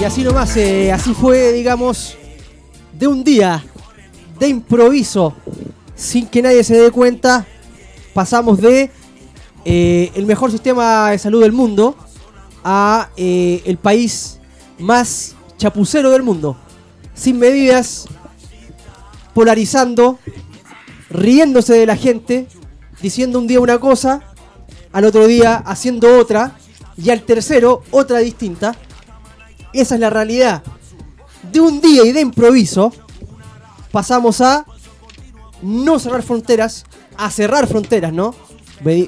[0.00, 2.16] Y así nomás, eh, así fue, digamos,
[2.98, 3.62] de un día,
[4.38, 5.34] de improviso,
[5.94, 7.46] sin que nadie se dé cuenta,
[8.14, 8.90] pasamos de
[9.66, 11.96] eh, el mejor sistema de salud del mundo
[12.64, 14.38] a eh, el país
[14.78, 16.56] más chapucero del mundo.
[17.12, 18.06] Sin medidas,
[19.34, 20.18] polarizando,
[21.10, 22.46] riéndose de la gente,
[23.02, 24.22] diciendo un día una cosa,
[24.92, 26.56] al otro día haciendo otra,
[26.96, 28.74] y al tercero otra distinta.
[29.72, 30.62] Esa es la realidad.
[31.52, 32.92] De un día y de improviso,
[33.90, 34.64] pasamos a
[35.62, 36.84] no cerrar fronteras,
[37.16, 38.34] a cerrar fronteras, ¿no?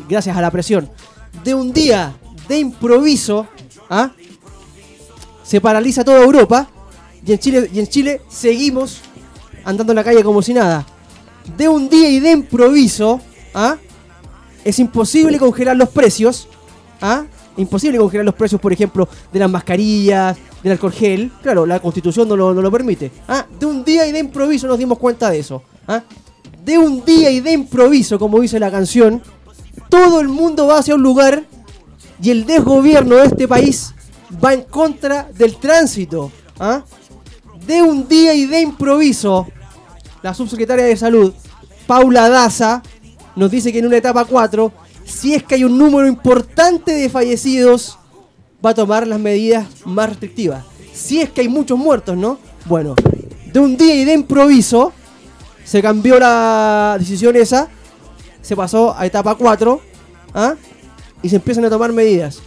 [0.09, 0.91] Gracias a la presión.
[1.45, 2.15] De un día
[2.49, 3.47] de improviso,
[3.89, 4.13] ¿ah?
[5.43, 6.69] se paraliza toda Europa
[7.25, 9.01] y en Chile, y en Chile seguimos
[9.65, 10.87] andando en la calle como si nada.
[11.57, 13.21] De un día y de improviso,
[13.55, 13.77] ¿ah?
[14.65, 16.49] es imposible congelar los precios.
[17.01, 17.25] ¿ah?
[17.57, 21.31] Imposible congelar los precios, por ejemplo, de las mascarillas, del alcohol gel.
[21.43, 23.11] Claro, la constitución no lo, permite.
[23.29, 23.47] ¿ah?
[23.59, 25.63] De un día y de improviso nos dimos cuenta de eso.
[25.87, 26.03] ¿ah?
[26.65, 29.23] De un día y de improviso, como dice la canción,
[29.89, 31.45] todo el mundo va hacia un lugar
[32.23, 33.95] y el desgobierno de este país
[34.43, 36.33] va en contra del tránsito.
[36.59, 36.83] ¿ah?
[37.67, 39.47] De un día y de improviso,
[40.23, 41.35] la subsecretaria de Salud,
[41.87, 42.83] Paula Daza,
[43.37, 44.73] nos dice que en una etapa 4,
[45.13, 47.99] si es que hay un número importante de fallecidos,
[48.65, 50.65] va a tomar las medidas más restrictivas.
[50.93, 52.39] Si es que hay muchos muertos, ¿no?
[52.65, 52.95] Bueno,
[53.53, 54.93] de un día y de improviso,
[55.65, 57.69] se cambió la decisión esa,
[58.41, 59.81] se pasó a etapa 4,
[60.35, 60.55] ¿ah?
[61.23, 62.41] y se empiezan a tomar medidas.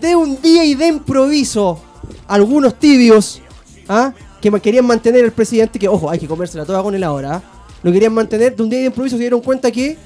[0.00, 1.80] De un día y de improviso,
[2.28, 3.42] algunos tibios,
[3.88, 4.12] ¿ah?
[4.40, 7.42] que querían mantener el presidente, que ojo, hay que comérsela toda con él ahora, ¿ah?
[7.82, 9.98] lo querían mantener, de un día y de improviso se dieron cuenta que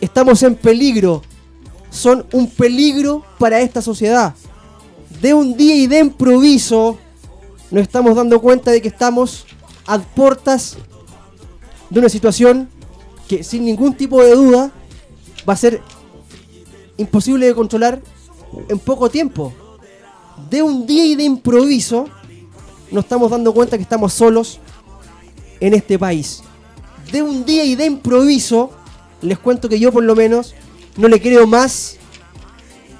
[0.00, 1.22] estamos en peligro,
[1.90, 4.34] son un peligro para esta sociedad.
[5.20, 6.98] De un día y de improviso
[7.70, 9.46] nos estamos dando cuenta de que estamos
[9.86, 10.76] a puertas
[11.90, 12.68] de una situación
[13.28, 14.72] que sin ningún tipo de duda
[15.48, 15.80] va a ser
[16.96, 18.00] imposible de controlar
[18.68, 19.52] en poco tiempo.
[20.50, 22.08] De un día y de improviso
[22.90, 24.60] nos estamos dando cuenta que estamos solos
[25.60, 26.42] en este país.
[27.12, 28.70] De un día y de improviso
[29.24, 30.54] les cuento que yo por lo menos
[30.96, 31.96] no le creo más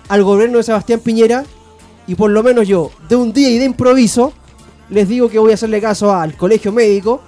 [0.08, 1.44] al gobierno de Sebastián Piñera
[2.06, 4.32] y por lo menos yo de un día y de improviso
[4.90, 7.22] les digo que voy a hacerle caso al colegio médico,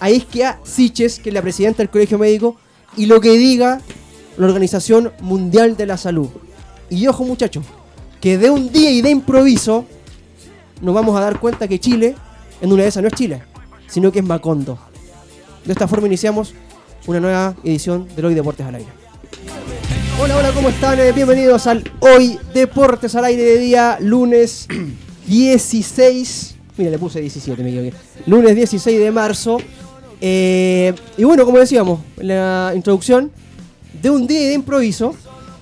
[0.00, 2.56] a Isquia Siches, que es la presidenta del colegio médico,
[2.96, 3.80] y lo que diga
[4.36, 6.28] la Organización Mundial de la Salud.
[6.88, 7.64] Y ojo muchachos,
[8.20, 9.84] que de un día y de improviso
[10.80, 12.14] nos vamos a dar cuenta que Chile,
[12.60, 13.42] en una de esas no es Chile,
[13.86, 14.78] sino que es Macondo.
[15.64, 16.54] De esta forma iniciamos
[17.06, 18.88] una nueva edición del Hoy Deportes al Aire.
[20.20, 21.00] Hola, hola, ¿cómo están?
[21.00, 24.68] Eh, bienvenidos al Hoy Deportes al Aire de día, lunes
[25.26, 26.54] 16.
[26.76, 27.96] Mira, le puse 17, me equivoqué.
[28.26, 29.58] Lunes 16 de marzo.
[30.20, 33.32] Eh, y bueno, como decíamos en la introducción,
[34.00, 35.16] de un día de improviso,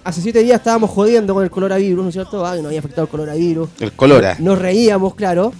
[0.04, 2.44] hace siete días estábamos jodiendo con el coronavirus, ¿no es cierto?
[2.44, 3.68] Ah, que nos había afectado el coronavirus.
[3.80, 4.36] El colora.
[4.38, 5.52] Nos reíamos, claro.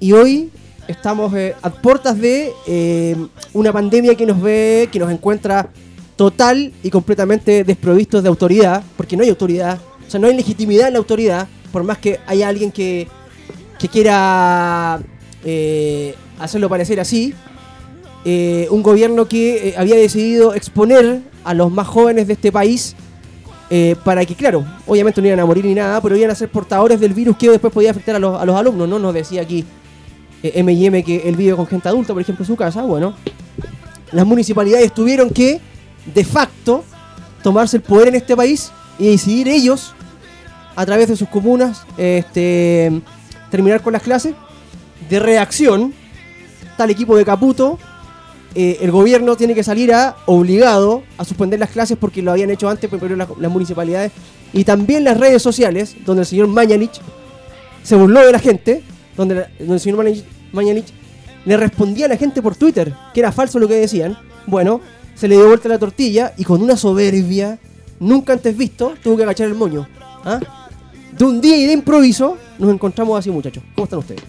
[0.00, 0.50] Y hoy
[0.88, 3.16] estamos eh, a puertas de eh,
[3.52, 5.68] una pandemia que nos ve, que nos encuentra
[6.16, 10.88] total y completamente desprovistos de autoridad, porque no hay autoridad, o sea, no hay legitimidad
[10.88, 13.08] en la autoridad, por más que haya alguien que,
[13.78, 15.00] que quiera
[15.44, 17.34] eh, hacerlo parecer así.
[18.24, 22.94] un gobierno que había decidido exponer a los más jóvenes de este país
[24.04, 27.00] para que, claro, obviamente no iban a morir ni nada, pero iban a ser portadores
[27.00, 29.00] del virus que después podía afectar a los, a los alumnos, ¿no?
[29.00, 29.64] Nos decía aquí
[30.54, 33.14] M&M que él vive con gente adulta, por ejemplo, en su casa, bueno,
[34.12, 35.60] las municipalidades tuvieron que,
[36.12, 36.84] de facto,
[37.42, 39.94] tomarse el poder en este país y decidir ellos,
[40.76, 43.00] a través de sus comunas, este,
[43.50, 44.34] terminar con las clases.
[45.08, 45.92] De reacción,
[46.76, 47.78] tal equipo de Caputo,
[48.54, 49.92] eh, el gobierno tiene que salir
[50.26, 54.12] obligado a suspender las clases porque lo habían hecho antes, pero las, las municipalidades
[54.52, 57.00] y también las redes sociales, donde el señor Mañanich
[57.82, 58.82] se burló de la gente,
[59.16, 60.06] donde, el señor
[60.54, 60.86] Mañanich
[61.44, 64.16] le respondía a la gente por Twitter que era falso lo que decían.
[64.46, 64.80] Bueno,
[65.14, 67.58] se le dio vuelta la tortilla y con una soberbia
[68.00, 69.86] nunca antes visto tuvo que agachar el moño.
[70.24, 70.40] ¿ah?
[71.16, 73.62] De un día y de improviso nos encontramos así, muchachos.
[73.74, 74.22] ¿Cómo están ustedes?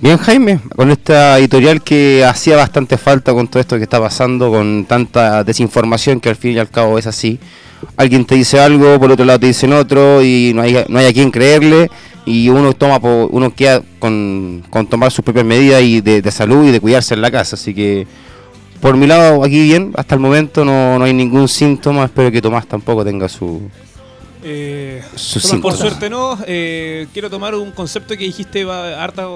[0.00, 4.50] Bien, Jaime, con esta editorial que hacía bastante falta con todo esto que está pasando,
[4.50, 7.38] con tanta desinformación que al fin y al cabo es así.
[7.96, 11.06] Alguien te dice algo, por otro lado te dicen otro y no hay, no hay
[11.06, 11.90] a quien creerle
[12.26, 12.98] y uno toma
[13.30, 17.30] uno queda con, tomar sus propias medidas y de, salud y de cuidarse en la
[17.30, 18.06] casa así que
[18.80, 22.40] por mi lado aquí bien hasta el momento no, no hay ningún síntoma espero que
[22.42, 23.60] Tomás tampoco tenga su
[24.46, 25.62] Eh, Sucinto.
[25.68, 26.36] por suerte no.
[26.46, 29.26] Eh, quiero tomar un concepto que dijiste va- harta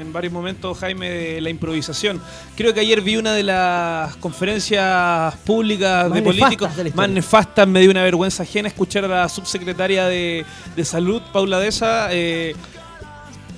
[0.00, 2.20] en varios momentos, Jaime, de la improvisación.
[2.56, 7.68] Creo que ayer vi una de las conferencias públicas Más de políticos de más nefastas.
[7.68, 10.44] Me dio una vergüenza ajena escuchar a la subsecretaria de,
[10.74, 12.54] de Salud, Paula Deza, eh,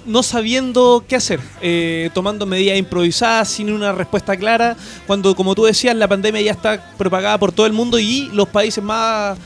[0.04, 5.64] no sabiendo qué hacer, eh, tomando medidas improvisadas sin una respuesta clara, cuando, como tú
[5.64, 9.38] decías, la pandemia ya está propagada por todo el mundo y los países más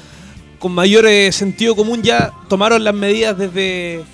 [0.58, 4.04] con mayor eh, sentido común ya tomaron las medidas desde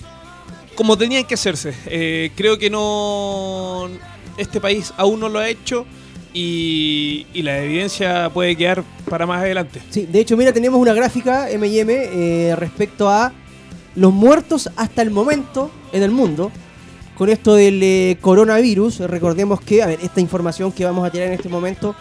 [0.74, 1.74] como tenían que hacerse.
[1.86, 3.88] Eh, creo que no
[4.36, 5.84] este país aún no lo ha hecho
[6.32, 9.82] y, y la evidencia puede quedar para más adelante.
[9.90, 13.32] Sí, de hecho, mira, tenemos una gráfica M&M eh, respecto a
[13.94, 16.50] los muertos hasta el momento en el mundo.
[17.16, 21.28] Con esto del eh, coronavirus, recordemos que, a ver, esta información que vamos a tirar
[21.28, 21.94] en este momento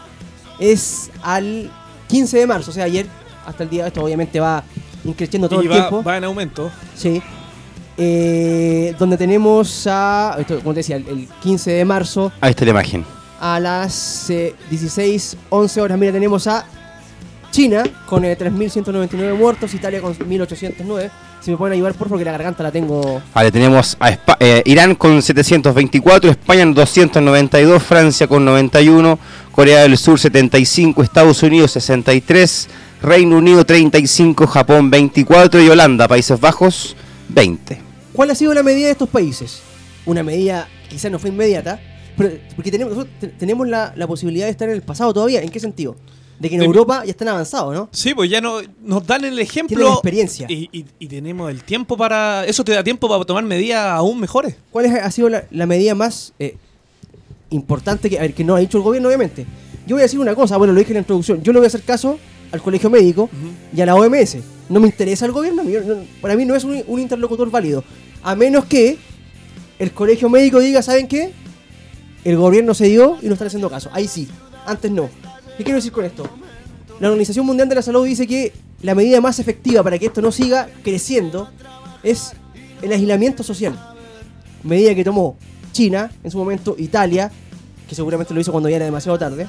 [0.58, 1.70] es al
[2.08, 3.06] 15 de marzo, o sea, ayer
[3.46, 4.64] hasta el día, esto obviamente va
[5.04, 6.04] increciendo todo y el va, tiempo.
[6.04, 6.72] va en aumento.
[6.96, 7.22] Sí.
[7.98, 12.66] Eh, donde tenemos a, esto, como te decía, el, el 15 de marzo Ahí está
[12.66, 13.06] la imagen.
[13.40, 15.98] a las eh, 16, 11 horas.
[16.00, 16.66] Mira, tenemos a
[17.52, 21.10] China con eh, 3.199 muertos, Italia con 1.809.
[21.42, 23.22] Si me pueden ayudar, por favor, que la garganta la tengo.
[23.34, 29.18] Vale, tenemos a Espa- eh, Irán con 724, España en 292, Francia con 91,
[29.52, 32.70] Corea del Sur 75, Estados Unidos 63,
[33.02, 36.96] Reino Unido 35, Japón 24 y Holanda, Países Bajos
[37.34, 37.78] 20.
[38.14, 39.62] ¿Cuál ha sido la medida de estos países?
[40.06, 41.80] Una medida quizás no fue inmediata,
[42.18, 45.42] pero porque tenemos, nosotros tenemos la, la posibilidad de estar en el pasado todavía.
[45.42, 45.96] ¿En qué sentido?
[46.40, 47.88] De que en De- Europa ya están avanzados, ¿no?
[47.92, 49.76] Sí, pues ya no, nos dan el ejemplo.
[49.76, 50.48] Tienen la experiencia.
[50.50, 52.46] Y, y- y tenemos el tiempo para.
[52.46, 54.56] Eso te da tiempo para tomar medidas aún mejores.
[54.72, 56.58] ¿Cuál es- ha sido la, la medida más eh,
[57.52, 59.46] importante que, a ver, que no ha dicho el gobierno, obviamente?
[59.88, 61.42] Yo voy a decir una cosa, bueno, lo dije en la introducción.
[61.44, 62.18] Yo le voy a hacer caso
[62.52, 63.30] al colegio médico
[63.76, 64.38] y a la OMS.
[64.70, 65.64] No me interesa el gobierno,
[66.22, 67.84] para mí no es un, un interlocutor válido.
[68.24, 68.98] A menos que
[69.80, 71.32] el colegio médico diga, ¿saben qué?
[72.24, 73.90] El gobierno se dio y no están haciendo caso.
[73.94, 74.28] Ahí sí,
[74.66, 75.10] antes no.
[75.58, 76.30] ¿Qué quiero decir con esto?
[77.00, 80.22] La Organización Mundial de la Salud dice que la medida más efectiva para que esto
[80.22, 81.50] no siga creciendo
[82.04, 82.34] es
[82.82, 83.80] el aislamiento social.
[84.64, 85.36] Medida que tomó
[85.72, 87.32] China, en su momento Italia,
[87.88, 89.48] que seguramente lo hizo cuando ya era demasiado tarde.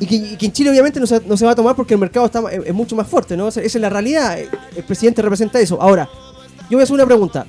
[0.00, 1.94] Y que, y que en Chile obviamente no se, no se va a tomar porque
[1.94, 3.48] el mercado está, es, es mucho más fuerte, ¿no?
[3.48, 4.38] Esa, esa es la realidad.
[4.38, 5.80] El presidente representa eso.
[5.80, 6.08] Ahora,
[6.70, 7.46] yo voy a hacer una pregunta.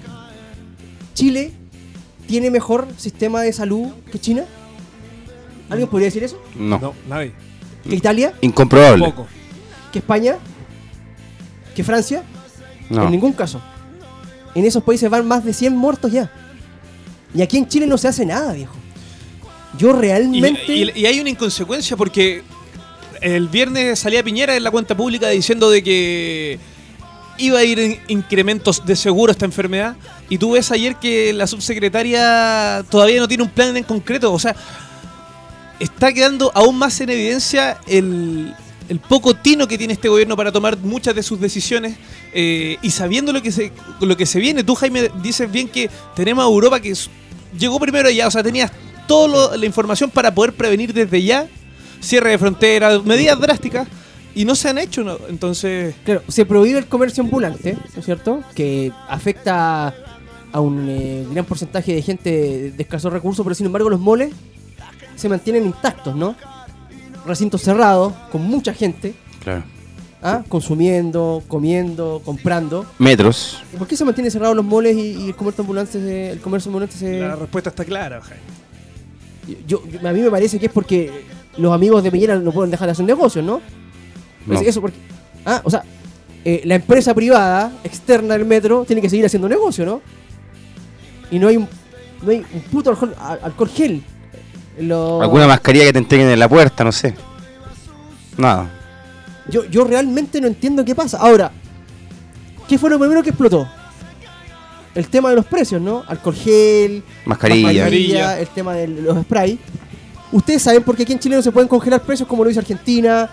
[1.14, 1.54] ¿Chile
[2.28, 4.44] tiene mejor sistema de salud que China?
[5.70, 6.38] ¿Alguien podría decir eso?
[6.56, 7.34] No, nadie.
[7.88, 8.34] ¿Que Italia?
[8.42, 9.06] incomprobable.
[9.06, 9.28] Poco.
[9.92, 10.36] ¿Que España?
[11.74, 12.24] ¿Que Francia?
[12.90, 13.06] No.
[13.06, 13.62] En ningún caso.
[14.54, 16.30] En esos países van más de 100 muertos ya.
[17.34, 18.76] Y aquí en Chile no se hace nada, viejo.
[19.78, 20.74] Yo realmente...
[20.76, 22.44] y- hay una inconsecuencia porque
[23.22, 26.60] el viernes salía Piñera en la cuenta pública diciendo de que
[27.38, 29.96] iba a ir en incrementos de seguro esta enfermedad.
[30.30, 34.40] Y tú ves ayer que la subsecretaria todavía no tiene un plan en concreto, o
[34.40, 34.56] sea,
[35.80, 38.54] está quedando aún más en evidencia el,
[38.88, 41.96] el poco tino que tiene este gobierno para tomar muchas de sus decisiones.
[42.34, 45.90] Eh, y sabiendo lo que se lo que se viene, tú Jaime dices bien que
[46.16, 46.94] tenemos a Europa que
[47.58, 48.72] llegó primero allá, o sea, tenías
[49.08, 51.48] toda la información para poder prevenir desde ya
[52.00, 53.88] cierre de fronteras, medidas drásticas
[54.34, 55.18] y no se han hecho, ¿no?
[55.30, 58.42] entonces Claro, se prohíbe el comercio ambulante, ¿no es cierto?
[58.56, 59.94] Que afecta
[60.54, 64.32] a un eh, gran porcentaje de gente de escasos recursos, pero sin embargo los moles
[65.16, 66.36] se mantienen intactos, ¿no?
[67.26, 69.64] Recintos cerrados, con mucha gente, Claro.
[70.24, 70.44] ¿ah?
[70.50, 72.86] consumiendo, comiendo, comprando.
[72.98, 73.62] Metros.
[73.74, 76.40] ¿Y por qué se mantienen cerrados los moles y, y el comercio ambulante se, el
[76.40, 78.42] comercio ambulante se, la respuesta está clara, Jaime.
[79.68, 81.26] Yo, yo- a mí me parece que es porque
[81.58, 83.62] los amigos de Piñera no pueden dejar de hacer negocios, ¿no?
[84.46, 84.54] No.
[84.60, 84.98] Es- Eso porque,
[85.46, 85.84] ah, o sea,
[86.46, 90.02] eh, la empresa privada externa del metro tiene que seguir haciendo negocio, ¿no?
[91.30, 91.68] Y no hay un,
[92.24, 94.04] no hay un puto alcohol, al- alcohol gel.
[94.80, 97.14] Lo- Alguna mascarilla que te entreguen en la puerta, no sé.
[98.38, 98.70] Nada.
[99.50, 101.18] yo, yo realmente no entiendo qué pasa.
[101.18, 101.52] Ahora,
[102.68, 103.68] ¿qué fue lo primero que explotó?
[104.94, 106.04] El tema de los precios, ¿no?
[106.08, 107.68] Alcohol gel, Mascarilla.
[107.84, 108.40] Mascarilla.
[108.40, 109.58] el tema de los sprays.
[110.34, 112.60] Ustedes saben por qué aquí en Chile no se pueden congelar precios como lo hizo
[112.60, 113.30] Argentina,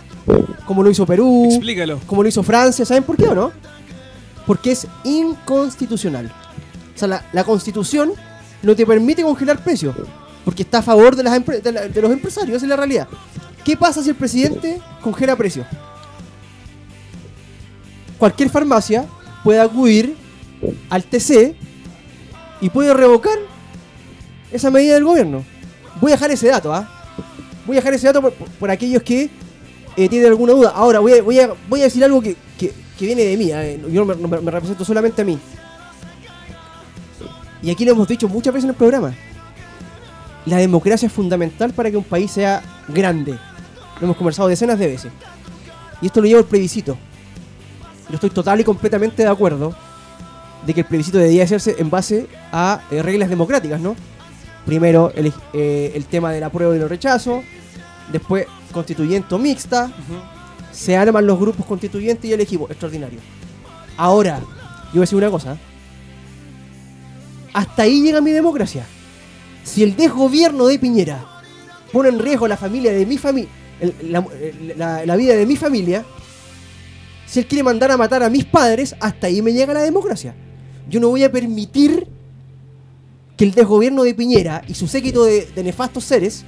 [0.67, 2.01] como lo hizo Perú, Explícalo.
[2.07, 2.85] como lo hizo Francia.
[2.85, 3.53] ¿Saben por qué o no?
[4.47, 6.33] Porque es inconstitucional.
[6.95, 8.13] O sea, la, la constitución
[8.63, 9.95] no te permite congelar precios.
[10.45, 12.77] Porque está a favor de, las empre- de, la- de los empresarios, esa es la
[12.77, 13.07] realidad.
[13.65, 15.67] ¿Qué pasa si el presidente congela precios?
[18.19, 19.07] Cualquier farmacia
[19.45, 20.17] puede acudir
[20.91, 21.55] al TC
[22.61, 23.37] y puede revocar
[24.51, 25.45] esa medida del gobierno.
[26.01, 26.89] Voy a dejar ese dato, ¿ah?
[27.67, 29.31] Voy a dejar ese dato por, por- aquellos que
[29.97, 30.71] eh, tienen alguna duda.
[30.75, 33.51] Ahora, voy a, voy a- voy a decir algo que, que- que viene de mí,
[33.53, 35.39] eh, yo me, me- me represento solamente a mí.
[37.63, 39.15] Y aquí lo hemos dicho muchas veces en el programa.
[40.47, 43.33] La democracia es fundamental para que un país sea grande.
[44.01, 45.13] Lo hemos conversado decenas de veces.
[46.01, 46.97] Y esto lo llevo al plebiscito.
[48.09, 49.75] Yo estoy total y completamente de acuerdo
[50.67, 53.95] de que el plebiscito debería hacerse en base a eh, reglas democráticas, ¿no?
[54.67, 57.43] Primero el, eh, el tema del apruebo y el rechazo,
[58.13, 60.19] después constituyente mixta, Ujú.
[60.73, 63.21] se arman los grupos constituyentes y el equipo, extraordinario.
[63.97, 64.47] Ahora, yo
[64.95, 65.57] voy a decir una cosa.
[67.55, 68.85] Hasta ahí llega mi democracia.
[69.65, 71.25] Si el desgobierno de Piñera
[71.93, 73.51] pone en riesgo la familia de mi familia,
[74.03, 74.25] la,
[74.77, 76.05] la- la vida de mi familia,
[77.27, 80.35] si él quiere mandar a matar a mis padres, hasta ahí me llega la democracia.
[80.89, 82.07] Yo no voy a permitir
[83.37, 86.45] que el desgobierno de Piñera y su séquito de, de nefastos seres,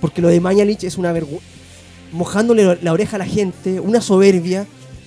[0.00, 1.44] porque lo de Mañalich es una vergüenza,
[2.12, 4.66] mojándole la oreja a la gente, una soberbia.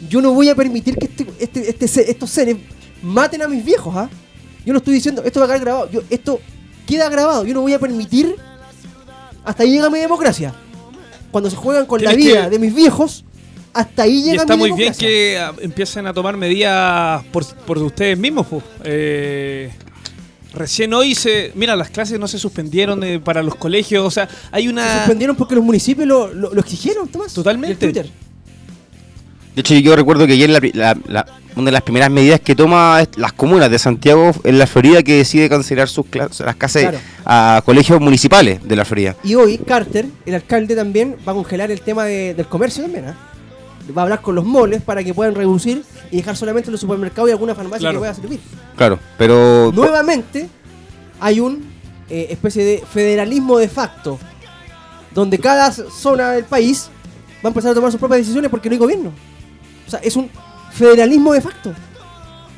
[0.09, 2.57] Yo no voy a permitir que este, este- este estos seres
[3.01, 4.09] maten a mis viejos, ¿ah?
[4.65, 6.39] Yo no estoy diciendo, esto va a quedar grabado, yo, esto
[6.85, 8.35] queda grabado, yo no voy a permitir,
[9.43, 10.53] hasta ahí llega mi democracia.
[11.31, 13.25] Cuando se juegan con la vida que- de mis viejos,
[13.73, 17.45] hasta ahí Y llega está mi muy bien que ah, empiecen a tomar medidas por,
[17.65, 18.47] por ustedes mismos.
[18.47, 18.61] po.
[18.83, 19.71] Eh,
[20.53, 21.51] recién hoy se.
[21.55, 24.05] Mira, las clases no se suspendieron eh, para los colegios.
[24.05, 24.97] O sea, hay Se una.
[24.99, 27.33] suspendieron porque los municipios lo, lo- lo exigieron, Tomás.
[27.33, 27.85] Totalmente.
[27.85, 28.11] Y el Twitter.
[29.55, 31.25] De hecho, yo recuerdo que ayer la, la- la-
[31.57, 35.15] una de las primeras medidas que toma las comunas de Santiago en la Florida que
[35.17, 36.99] decide cancelar sus clas- las clases Claro.
[37.25, 39.17] a colegios municipales de la Florida.
[39.25, 43.09] Y hoy Carter, el alcalde también, va a congelar el tema de- del comercio también,
[43.09, 43.17] ¿ah?
[43.91, 47.29] Va a hablar con los moles para que puedan reducir y dejar solamente los supermercados
[47.29, 47.93] y alguna farmacia Claro.
[47.95, 48.39] que pueda servir.
[48.75, 50.49] Claro, pero Nuevamente
[51.19, 51.69] hay un
[52.09, 54.19] eh, especie de federalismo de facto,
[55.13, 56.89] donde cada zona del país
[57.43, 59.11] va a empezar a tomar sus propias decisiones porque no hay gobierno.
[59.87, 60.29] O sea, es un
[60.73, 61.73] federalismo de facto.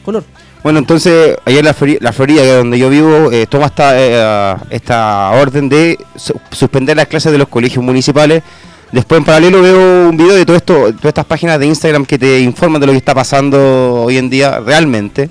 [0.05, 0.23] Color.
[0.63, 3.65] Bueno, entonces, ayer en la, Flori- la Florida, que es donde yo vivo, eh, toma
[3.67, 8.43] esta, eh, esta orden de su- suspender las clases de los colegios municipales.
[8.93, 12.19] Después, en paralelo, veo un video de todo esto, todas estas páginas de Instagram que
[12.19, 15.29] te informan de lo que está pasando hoy en día realmente.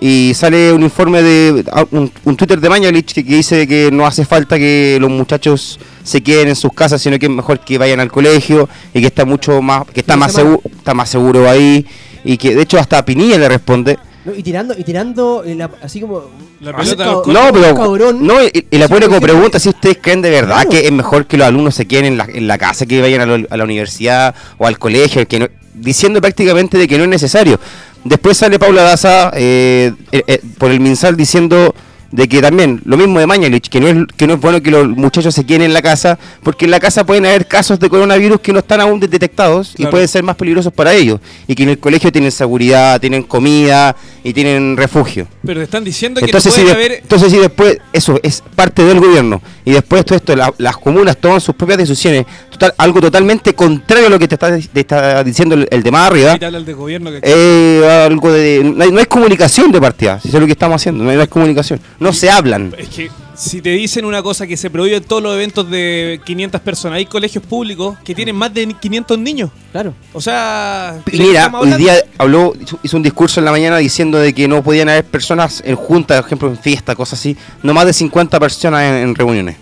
[0.00, 3.90] Y sale un informe de ah, un, un Twitter de Mañalich que, que dice que
[3.90, 7.58] no hace falta que los muchachos se queden en sus casas, sino que es mejor
[7.60, 11.08] que vayan al colegio y que está mucho más, que está más seguro, está más
[11.08, 11.84] seguro ahí
[12.24, 14.34] y que de hecho hasta Pinilla le responde ¿no?
[14.36, 16.24] Y tirando, y tirando eh, la- así como.
[16.60, 18.26] La pelota No, pero cabrón.
[18.26, 20.70] no, y, y la Sí, pone como pregunta si ustedes creen de verdad Claro.
[20.70, 23.20] que es mejor que los alumnos se queden en la, en la casa, que vayan
[23.20, 27.04] a, lo- a la universidad o al colegio, que no- diciendo prácticamente de que no
[27.04, 27.60] es necesario.
[28.04, 31.74] Después sale Paula Daza eh, eh, eh, por el Minsal diciendo
[32.10, 34.70] de que también, lo mismo de Mañalich, que no, es, que no es bueno que
[34.70, 37.88] los muchachos se queden en la casa, porque en la casa pueden haber casos de
[37.90, 41.54] coronavirus que no están aún de- detectados y pueden ser más peligrosos para ellos, y
[41.54, 45.28] que en el colegio tienen seguridad, tienen comida y tienen refugio.
[45.44, 46.92] Pero te están diciendo que no si puede de- haber.
[47.02, 51.16] entonces, si después, eso es parte del gobierno, y después todo esto, la- las comunas
[51.18, 55.22] toman sus propias decisiones, total, algo totalmente contrario a lo que te está, te está
[55.22, 57.20] diciendo el, el de más arriba, de gobierno que.
[57.22, 60.76] eh, algo de, no, hay, no hay comunicación de partida, eso es lo que estamos
[60.76, 62.72] haciendo, no hay, no hay comunicación, no se hablan.
[62.78, 66.60] Es que si te dicen una cosa que se prohíben todos los eventos de 500
[66.60, 69.50] personas, hay colegios públicos que tienen más de 500 niños.
[69.70, 69.94] Claro.
[70.12, 72.52] O sea, ¿de Y qué Mira, hoy día habló,
[72.82, 76.16] hizo- un discurso en la mañana diciendo de que no podían haber personas en junta,
[76.16, 79.56] por ejemplo, en fiesta, cosas así, no más de 50 personas en, en reuniones.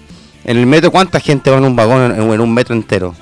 [0.45, 3.15] En el metro, ¿cuánta gente va en un vagón en, en un metro entero?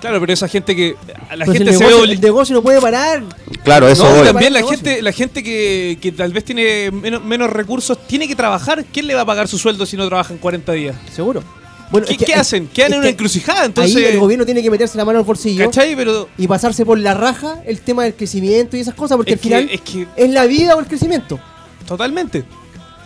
[0.00, 0.94] Claro, pero esa gente que.
[1.34, 3.22] La Pero si gente el, se ve negocio, obli- el negocio no puede parar.
[3.64, 7.50] Claro, eso no, también la gente, la gente que, que tal vez tiene menos, menos
[7.50, 8.84] recursos tiene que trabajar.
[8.92, 10.96] ¿Quién le va a pagar su sueldo si no trabaja en 40 días?
[11.14, 11.42] Seguro.
[11.90, 12.66] Bueno, ¿Qué, es que- qué hacen?
[12.68, 13.60] Quedan en una que encrucijada.
[13.60, 15.96] Ahí Entonces, el gobierno tiene que meterse la mano al bolsillo ¿cachai?
[15.96, 19.38] Pero y pasarse por la raja el tema del crecimiento y esas cosas, porque es
[19.38, 21.40] al final que, es que es la vida o el crecimiento.
[21.86, 22.44] totalmente.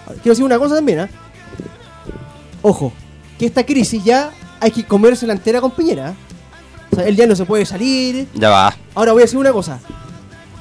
[0.06, 1.08] Quiero decir una cosa también, ¿ah?
[2.62, 2.92] Ojo,
[3.38, 6.08] que esta crisis ya hay que comérsela entera con Piñera.
[6.08, 6.14] ¿ah?
[6.92, 8.28] O sea, él ya no se puede salir.
[8.34, 8.76] Ya va.
[8.94, 9.80] Ahora voy a decir una cosa.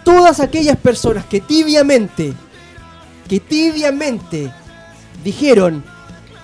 [0.04, 2.34] Todas aquellas personas que tibiamente,
[3.28, 4.52] que tibiamente
[5.24, 5.84] dijeron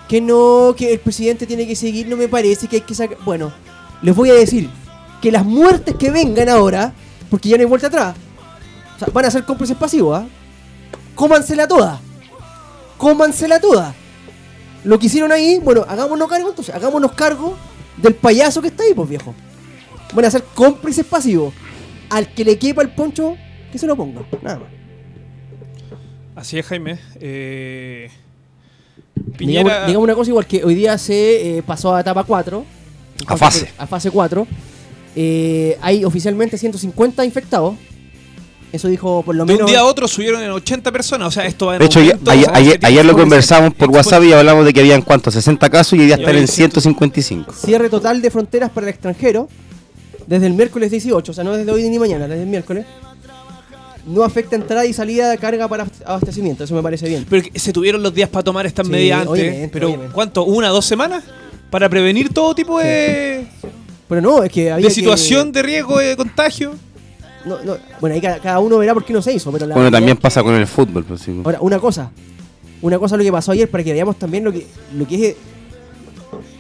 [0.07, 3.17] que no, que el presidente tiene que seguir, no me parece que hay que sacar...
[3.25, 3.51] Bueno,
[4.01, 4.69] les voy a decir
[5.21, 6.93] que las muertes que vengan ahora,
[7.29, 8.15] porque ya no hay vuelta atrás,
[8.95, 10.27] o sea, van a ser cómplices pasivos, ¿ah?
[11.15, 11.99] Cómansela toda.
[12.97, 13.95] Cómansela toda.
[14.83, 17.57] Lo que hicieron ahí, bueno, hagámonos cargo entonces, hagámonos cargo
[17.97, 19.33] del payaso que está ahí, pues viejo.
[20.13, 21.53] Van a ser cómplices pasivos.
[22.09, 23.35] Al que le quepa el poncho,
[23.71, 24.21] que se lo ponga.
[24.41, 24.67] Nada más.
[26.35, 26.99] Así es, Jaime.
[27.19, 28.09] Eh,
[29.37, 29.87] Piñera.
[29.87, 32.65] digamos una cosa igual que hoy día se eh, pasó a etapa 4.
[33.27, 33.69] A fase.
[33.77, 34.45] A fase 4.
[35.15, 37.75] Eh, hay oficialmente 150 infectados.
[38.71, 39.67] Eso dijo por lo De menos.
[39.67, 41.29] un día a otro subieron en 80 personas.
[41.29, 42.31] O sea, esto va en De hecho, aumento,
[42.81, 46.05] ayer, lo conversamos por WhatsApp y hablamos de que habían cuántos, 60 casos y hoy
[46.07, 46.71] día están en 100.
[46.71, 47.53] 155.
[47.53, 49.47] Cierre total de fronteras para el extranjero
[50.27, 52.85] desde el miércoles 18, o sea, no desde hoy ni mañana, desde el miércoles.
[54.07, 57.25] No afecta entrada y salida de carga para abastecimiento, eso me parece bien.
[57.27, 59.31] Pero se tuvieron los días para tomar estas Sí, medidas antes.
[59.31, 60.13] obviamente, pero obviamente.
[60.13, 60.43] ¿cuánto?
[60.43, 61.23] ¿Una, dos semanas?
[61.71, 63.47] Para prevenir todo tipo de,
[64.07, 66.75] Pero no, es que había de situación de riesgo de contagio.
[67.45, 69.73] no, no, bueno, ahí cada, cada uno verá por qué no se hizo, pero la
[69.73, 71.03] Bueno, también pasa con el fútbol.
[71.03, 71.41] pues, sí.
[71.43, 72.11] Ahora, una cosa.
[72.83, 75.35] Una cosa lo que pasó ayer para que veamos también lo que, lo que es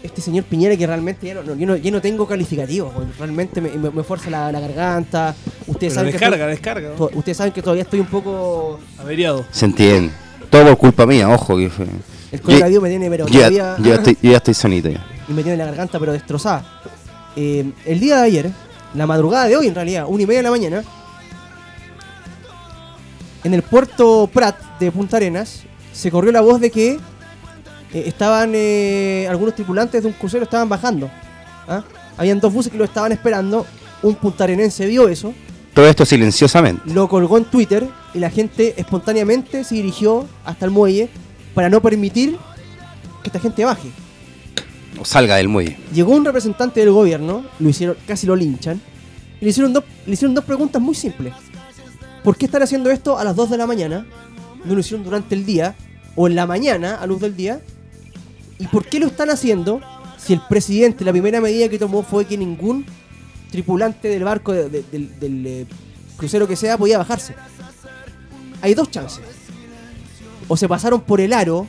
[0.05, 2.89] este señor Piñera que realmente ya no, no- yo, no, yo no tengo calificativo.
[2.91, 5.35] porque Realmente me, me, me fuerza la, la garganta.
[5.67, 6.89] Ustedes Pero saben, descarga, que descarga.
[6.91, 8.79] estoy, to- ustedes saben que todavía estoy un poco...
[8.97, 9.45] Averiado.
[9.51, 10.11] Se entiende.
[10.49, 11.57] Todo por culpa mía, ojo.
[11.57, 11.85] Que fue.
[12.31, 13.75] El coronavirus me tiene pero yo, ya- todavía...
[13.79, 15.05] yo ya estoy, yo ya estoy sanito ya.
[15.29, 16.63] y me tiene la garganta pero destrozada.
[17.35, 18.51] Eh, el día de ayer,
[18.93, 20.83] la madrugada de hoy en realidad, una y media de la mañana,
[23.43, 26.99] en el puerto Prat de Punta Arenas, se corrió la voz de que
[27.93, 31.09] eh, estaban eh, algunos tripulantes de un crucero estaban bajando.
[31.67, 31.83] ¿ah?
[32.17, 33.65] Habían dos buses que lo estaban esperando.
[34.01, 35.33] Un puntarenense vio eso,
[35.73, 36.81] Todo esto silenciosamente.
[36.93, 41.09] lo colgó en Twitter y la gente espontáneamente se dirigió hasta el muelle
[41.53, 42.37] para no permitir
[43.23, 43.89] que esta gente baje.
[44.99, 45.77] O salga del muelle.
[45.93, 48.79] Llegó un representante del gobierno, lo hicieron, casi lo linchan,
[49.41, 51.33] y le hicieron, dos, le hicieron dos preguntas muy simples.
[52.23, 54.05] ¿Por qué están haciendo esto a las 2 de la mañana?
[54.63, 55.75] No lo hicieron durante el día,
[56.15, 57.59] o en la mañana, a luz del día.
[58.59, 59.81] ¿Y por qué lo están haciendo
[60.17, 62.85] si el presidente, la primera medida que tomó fue que ningún
[63.51, 64.83] tripulante del barco, de- de-
[65.19, 65.65] del, eh,
[66.17, 67.35] crucero que sea, podía bajarse?
[68.61, 69.23] Hay dos chances.
[70.47, 71.67] O se pasaron por el aro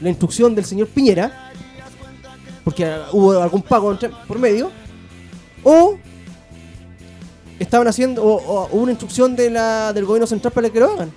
[0.00, 1.50] la instrucción del señor Piñera,
[2.64, 4.70] porque ah, hubo algún pago por medio,
[5.64, 5.98] o
[7.58, 11.10] estaban haciendo, o, o una instrucción del gobierno central para que lo hagan,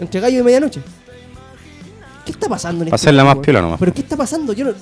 [0.00, 0.82] entre gallo y medianoche.
[2.26, 3.44] ¿Qué está pasando en este hacerla más weón?
[3.44, 3.78] piola nomás.
[3.80, 4.52] Pero ¿qué está pasando?
[4.52, 4.72] Yo, no-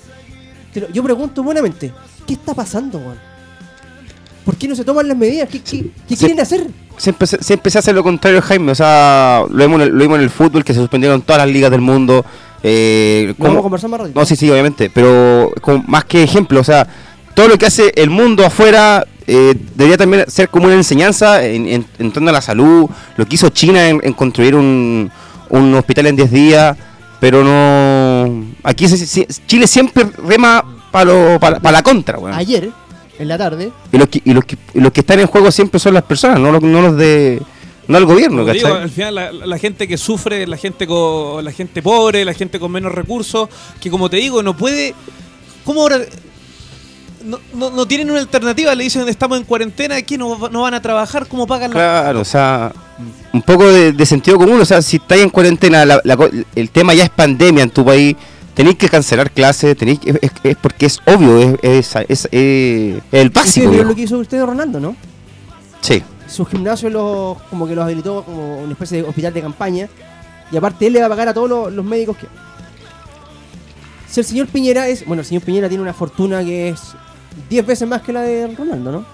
[0.73, 1.93] te lo- yo pregunto buenamente,
[2.27, 3.19] ¿qué está pasando, weón?
[4.45, 5.49] ¿Por qué no se toman las medidas?
[5.49, 6.25] ¿Qué, qué- qué Sí.
[6.25, 6.67] quieren hacer?
[6.99, 8.73] Siempre, se- siempre se hace lo contrario, Jaime.
[8.73, 11.43] O sea, lo vimos, en el, lo vimos en el fútbol, que se suspendieron todas
[11.43, 12.25] las ligas del mundo.
[12.63, 14.21] Eh, Lo ¿cómo- vamos a conversar más ratito.
[14.21, 14.91] No, sí, sí, obviamente.
[14.91, 16.87] Pero como más que ejemplo, o sea,
[17.35, 21.67] todo lo que hace el mundo afuera eh, debería también ser como una enseñanza en,
[21.67, 22.89] en- en torno a la salud.
[23.17, 25.11] Lo que hizo China en, en construir un,
[25.49, 26.77] un hospital en 10 días.
[27.21, 28.45] Pero no.
[28.63, 32.37] Aquí se- se- Chile siempre rema para la contra, weón.
[32.37, 32.71] Ayer,
[33.19, 35.51] en la tarde, Y los, que, y, los que, y los que están en juego
[35.51, 37.41] siempre son las personas, no los, no los de.
[37.87, 38.83] No el gobierno, Como digo, ¿cachai?
[38.85, 42.59] al final la, la gente que sufre, la gente con, la gente pobre, la gente
[42.59, 43.49] con menos recursos,
[43.79, 44.95] que como te digo, no puede.
[45.67, 45.99] ¿Cómo ahora?
[47.25, 50.75] No, no, no tienen una alternativa, le dicen estamos en cuarentena, aquí no, no van
[50.75, 52.73] a trabajar, ¿cómo pagan los Claro, o sea,
[53.45, 56.95] poco de, de sentido común, o sea, si estáis en cuarentena, la- la el tema
[56.95, 58.17] ya es pandemia en tu país,
[58.55, 63.71] tenéis que cancelar clases, tenéis es, es porque es obvio, es, es, el básico.
[63.71, 63.85] viejo.
[63.89, 64.97] lo que hizo usted Ronaldo, ¿no?
[65.81, 69.89] Sí, su gimnasio los, como que los habilitó como una especie de hospital de campaña.
[70.53, 72.27] Y aparte él le va a pagar a todos los, los médicos que.
[74.09, 75.05] Si el señor Piñera es.
[75.07, 76.81] Bueno, el señor Piñera tiene una fortuna que es
[77.51, 79.05] 10 veces más que la de Ronaldo, ¿no?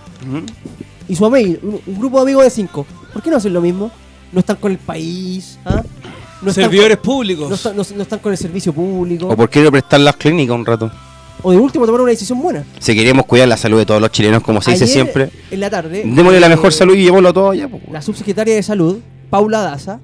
[1.08, 2.86] Y su amigo, un, un grupo de amigos de 5.
[3.12, 3.90] ¿Por qué no hacen lo mismo?
[4.32, 5.82] No están con el país, ¿ah?
[6.42, 7.48] No están servidores con- públicos.
[7.48, 9.28] no, están, no- no están con el servicio público.
[9.28, 10.90] o por qué no prestar las clínicas un rato.
[11.42, 12.64] O de último tomar una decisión buena.
[12.78, 15.70] Si queremos cuidar la salud de todos los chilenos, como se dice siempre, En la
[15.70, 16.02] tarde.
[16.04, 17.66] démosle la eh, mejor salud y llevémoslo todo allá.
[17.68, 18.98] pues, La subsecretaria de Salud,
[19.30, 20.00] Paula Daza,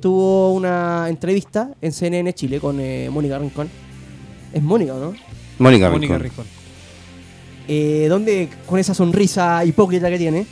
[0.00, 3.68] tuvo una entrevista en CNN Chile con eh, Mónica Rincón.
[4.52, 5.12] Es Mónica, ¿no?
[5.58, 6.44] Mónica, Mónica Rincón.
[6.44, 6.46] Rincón.
[7.68, 10.46] Eh, donde con esa sonrisa hipócrita que tiene,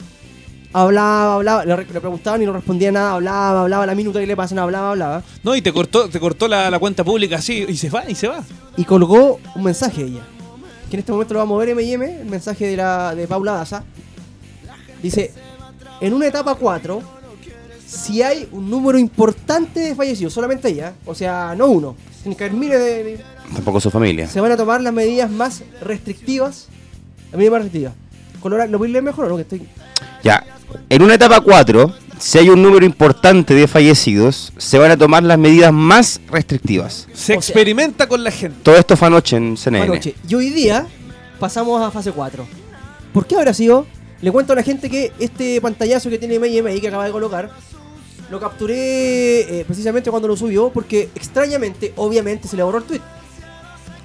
[0.75, 4.27] hablaba, hablaba, le, re- le preguntaban y no respondía nada, hablaba, hablaba, la minuta que
[4.27, 5.23] le pasan, hablaba, hablaba.
[5.43, 8.15] No, y te cortó, te cortó la, la cuenta pública así, y se va, y
[8.15, 8.43] se va.
[8.77, 10.21] Y colgó un mensaje de ella.
[10.91, 13.53] Que en este momento lo vamos a ver M&M, el mensaje de, la, de Paula
[13.53, 13.85] Daza.
[15.03, 15.33] Dice,
[16.01, 17.01] en una etapa 4,
[17.87, 22.53] si hay un número importante de fallecidos, solamente ella, o sea, no uno, que haber
[22.57, 24.27] miles de- de, Tampoco su familia.
[24.29, 26.69] se van a tomar las medidas más restrictivas.
[27.31, 27.95] Las medidas más restrictivas.
[28.41, 29.37] Colora, ¿Lo voy a leer mejor o no?
[29.37, 29.69] Que estoy...
[30.23, 30.43] Ya,
[30.89, 35.23] en una etapa 4, si hay un número importante de fallecidos, se van a tomar
[35.23, 37.07] las medidas más restrictivas.
[37.13, 38.59] Se O sea- experimenta con la gente.
[38.63, 39.85] Todo esto fue anoche en CNN.
[39.87, 40.15] anoche.
[40.29, 40.87] Y hoy día
[41.39, 42.47] pasamos a fase 4.
[43.13, 43.87] ¿Por qué habrá sido?
[44.21, 47.13] Le cuento a la gente que este pantallazo que tiene M&M ahí que acaba de
[47.13, 47.51] colocar,
[48.31, 53.01] lo capturé eh, precisamente cuando lo subió porque extrañamente, obviamente, se le borró el tweet.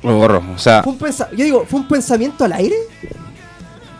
[0.03, 0.43] Lo borró.
[0.53, 2.75] O sea, Fue un pensa- Yo digo, ¿fue un pensamiento al aire?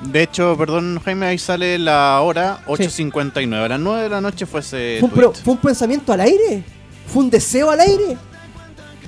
[0.01, 3.65] De hecho, perdón Jaime, ahí sale la hora 8.59.
[3.65, 5.21] A las 9 de la noche fue ese ¿Fue un, tweet.
[5.27, 6.63] pero- ¿Fue un pensamiento al aire?
[7.07, 8.17] ¿Fue un deseo al aire?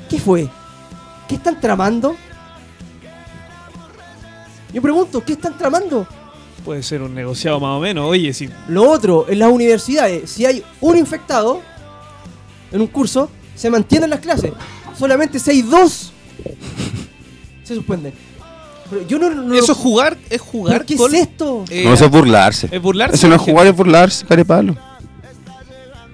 [0.10, 0.50] ¿Qué fue?
[1.28, 2.16] ¿Qué están tramando?
[4.74, 6.08] Yo pregunto, ¿qué están tramando?
[6.66, 8.08] Puede ser un negociado más o menos.
[8.10, 11.62] Oye, si Lo otro, en las universidades, si hay un infectado
[12.72, 14.52] en un curso, se mantienen las clases.
[14.98, 16.12] Solamente si hay dos,
[17.64, 18.14] se suspenden.
[18.92, 21.66] Pero yo no, no- eso es jugar, es jugar ¿Pero ¿Qué con- es esto?
[21.72, 22.68] eh, No, eso es burlarse.
[22.72, 24.76] es burlarse Eso no es jugar, es burlarse, carepalo.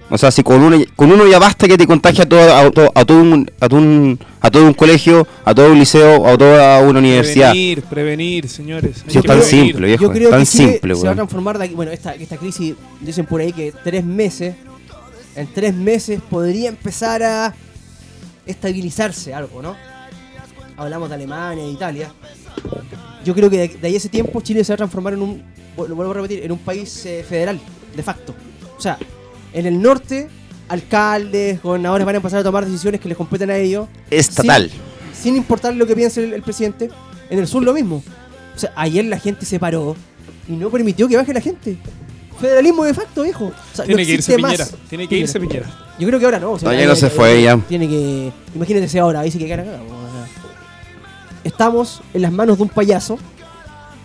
[0.10, 2.72] O sea, si con uno, con uno ya basta que te contagie a todo, a,
[2.72, 6.26] todo, a todo un, a, todo un, a todo un colegio, a todo un liceo,
[6.26, 7.50] a toda una universidad.
[7.52, 9.04] Prevenir, prevenir, señores.
[9.06, 9.66] Hay Si es tan prevenir.
[9.66, 10.04] simple, viejo.
[10.06, 11.74] Yo creo tan que simple, se va a transformar de aquí.
[11.76, 14.56] Bueno, esta, esta crisis, dicen por ahí que tres meses,
[15.36, 17.54] en tres meses podría empezar a
[18.46, 19.76] estabilizarse algo, ¿no?
[20.78, 22.12] Hablamos de Alemania, de Italia.
[23.26, 25.22] Yo creo que de, de ahí a ese tiempo Chile se va a transformar en
[25.22, 25.44] un,
[25.76, 27.60] lo vuelvo a repetir, en un país eh, federal,
[27.96, 28.34] de facto.
[28.78, 28.98] O sea,
[29.54, 30.30] en el norte,
[30.70, 33.88] alcaldes, gobernadores van a empezar a tomar decisiones que les competen a ellos.
[34.10, 34.70] Estatal.
[35.14, 36.90] Sin, sin importar lo que piense el, el presidente.
[37.30, 38.02] En el sur lo mismo.
[38.56, 39.96] O sea, ayer la gente se paró
[40.48, 41.78] y no permitió que baje la gente.
[42.40, 43.46] Federalismo de facto, viejo.
[43.48, 44.52] O sea, Tiene no que irse más.
[44.54, 44.68] Piñera.
[44.90, 45.66] Tiene que irse Piñera.
[46.00, 46.52] Yo creo que ahora no.
[46.52, 47.58] o sea, No, ya ahí- no se fue, ya.
[47.68, 48.32] Tiene que.
[48.56, 49.66] Imagínate si ahora, ahí sí que cara.
[51.48, 53.18] Estamos en las manos de un payaso.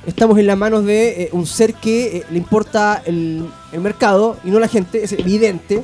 [0.06, 4.36] Estamos en las manos de eh, un ser que eh, le importa el, el mercado
[4.44, 5.02] y no la gente.
[5.02, 5.82] Es evidente.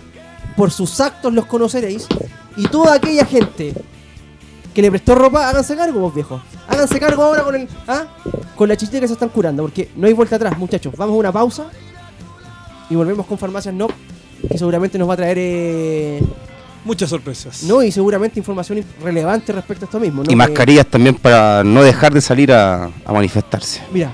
[0.57, 2.07] Por sus actos los conoceréis.
[2.57, 3.75] Y toda aquella gente
[4.73, 6.40] que le prestó ropa, háganse cargo, vos viejos.
[6.68, 7.68] Háganse cargo ahora con el.
[7.88, 8.07] ¿ah?
[8.55, 9.64] Con la chichita que se están curando.
[9.64, 10.94] Porque no hay vuelta atrás, muchachos.
[10.97, 11.71] Vamos a una pausa.
[12.88, 13.88] Y volvemos con Farmacias No.
[14.49, 15.38] Que seguramente nos va a traer.
[15.40, 16.23] eh,
[16.88, 17.62] Muchas sorpresas.
[17.64, 20.24] no, y seguramente información relevante respecto a esto mismo.
[20.24, 20.33] ¿no?
[20.33, 23.83] Y mascarillas también para no dejar de salir a, a manifestarse.
[23.92, 24.11] Mira,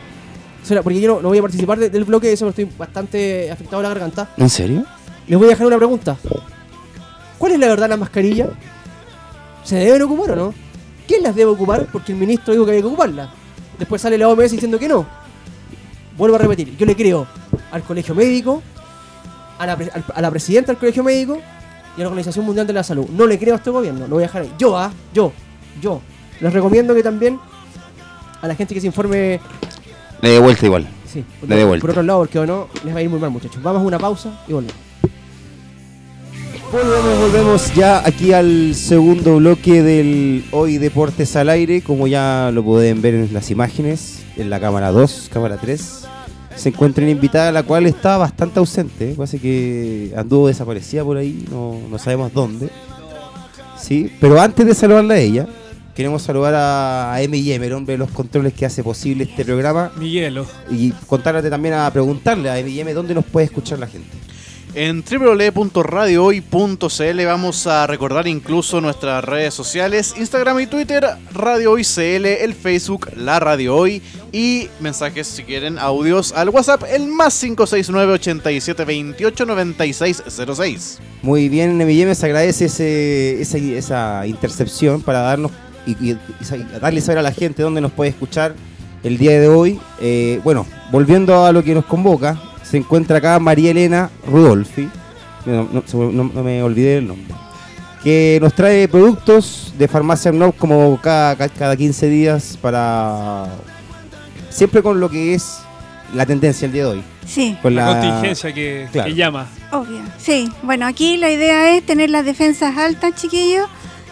[0.83, 3.83] porque yo no, no voy a participar de- del bloque, eso estoy bastante afectado a
[3.85, 4.29] la garganta.
[4.37, 4.85] ¿En serio?
[5.29, 6.17] Les voy a dejar una pregunta.
[7.39, 8.49] ¿Cuál es la verdad la mascarilla?
[9.63, 10.55] ¿Se deben ocupar o no?
[11.07, 11.87] ¿Quién las debe ocupar?
[11.93, 13.29] Porque el ministro dijo que había que ocuparlas.
[13.79, 15.07] Después sale la OMS diciendo que no.
[16.19, 17.27] Vuelvo a repetir, yo le creo
[17.71, 18.63] al colegio médico,
[19.59, 21.39] a la, pre- al- a la presidenta del colegio médico
[21.97, 23.07] y a la Organización Mundial de la Salud.
[23.11, 24.53] No le creo a este gobierno, lo voy a dejar ahí.
[24.59, 25.33] Yo, ah, yo,
[25.81, 26.01] yo.
[26.41, 27.39] Les recomiendo que también
[28.43, 29.41] a la gente que se informe
[30.21, 30.87] Le de vuelta igual.
[31.07, 31.83] Sí, por, Le dé vuelta.
[31.83, 33.63] por otro lado, porque o no, les va a ir muy mal, muchachos.
[33.63, 34.77] Vamos a una pausa y volvemos.
[36.73, 41.83] Volvemos, volvemos ya aquí al segundo bloque del Hoy Deportes al Aire.
[41.83, 46.09] Como ya lo pueden ver en las imágenes, en la cámara 2, cámara 3,
[46.57, 49.15] se encuentra una invitada la cual está bastante ausente.
[49.17, 52.71] Parece que anduvo desaparecida por ahí, no, no sabemos dónde.
[53.79, 55.47] Sí, pero antes de saludarla a ella,
[55.95, 59.93] queremos saludar a, a M&M, el hombre de los controles que hace posible este programa.
[59.97, 60.47] Miguelo.
[60.71, 64.17] Y contarle también a preguntarle a M&M dónde nos puede escuchar la gente.
[64.77, 72.27] En www.radiohoy.cl vamos a recordar incluso nuestras redes sociales, Instagram y Twitter, Radio Hoy CL,
[72.27, 78.15] el Facebook, la Radio Hoy y mensajes si quieren, audios al WhatsApp, el más 569
[78.15, 80.25] 87 28 96
[80.57, 80.99] 06.
[81.23, 85.53] Muy bien, M&M se agradece ese, esa, esa intercepción para darnos
[85.87, 86.17] y,
[86.81, 88.57] darle saber a la gente dónde nos puede escuchar
[89.05, 89.79] el día de hoy.
[90.01, 92.41] Eh, bueno, volviendo a lo que nos convoca,
[92.75, 94.89] se encuentra acá María Elena Rudolfi,
[95.47, 97.33] no, no- se- no- no me olvidé el nombre,
[98.03, 103.47] que nos trae productos de Farmacia No como cada, ca- cada 15 días para...
[104.51, 105.61] Siempre con lo que es
[106.15, 107.03] la tendencia el día de hoy.
[107.25, 109.09] Sí, Con la, la, contingencia que, claro.
[109.09, 109.47] que llama.
[109.71, 110.01] obvio.
[110.19, 113.69] Sí, bueno, aquí la idea es tener las defensas altas, chiquillos.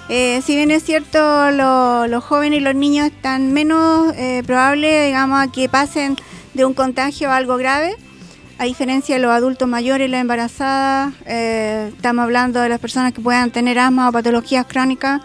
[0.09, 5.07] Eh, si bien es cierto, lo- los jóvenes y los niños están menos eh, probables,
[5.07, 6.17] digamos, a que pasen
[6.55, 7.97] de un contagio a algo grave.
[8.59, 13.21] A diferencia de los adultos mayores, las embarazadas, eh, estamos hablando de las personas que
[13.21, 15.21] puedan tener asma o patologías crónicas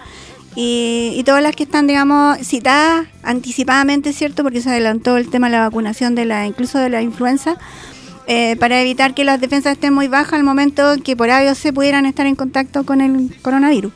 [0.56, 4.42] y, y todas las que están, digamos, citadas anticipadamente, ¿cierto?
[4.42, 7.58] Porque se adelantó el tema de la vacunación, de la incluso de la influenza,
[8.26, 11.56] eh, para evitar que las defensas estén muy bajas al momento que por A o
[11.56, 13.94] C pudieran estar en contacto con el coronavirus.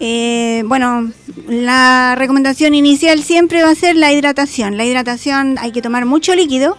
[0.00, 1.10] Eh, bueno,
[1.48, 4.76] la recomendación inicial siempre va a ser la hidratación.
[4.76, 6.78] La hidratación hay que tomar mucho líquido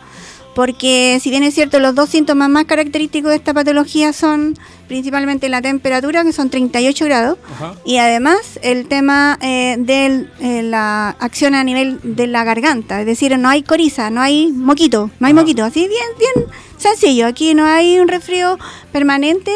[0.59, 4.57] porque si bien es cierto los dos síntomas más característicos de esta patología son
[4.89, 7.75] principalmente la temperatura que son 38 grados Ajá.
[7.85, 13.37] y además el tema eh, de la acción a nivel de la garganta, es decir,
[13.39, 15.41] no hay coriza, no hay moquito, no hay Ajá.
[15.43, 18.57] moquito, así bien, bien sencillo, aquí no hay un resfrío
[18.91, 19.53] permanente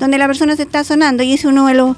[0.00, 1.96] donde la persona se está sonando y es uno de los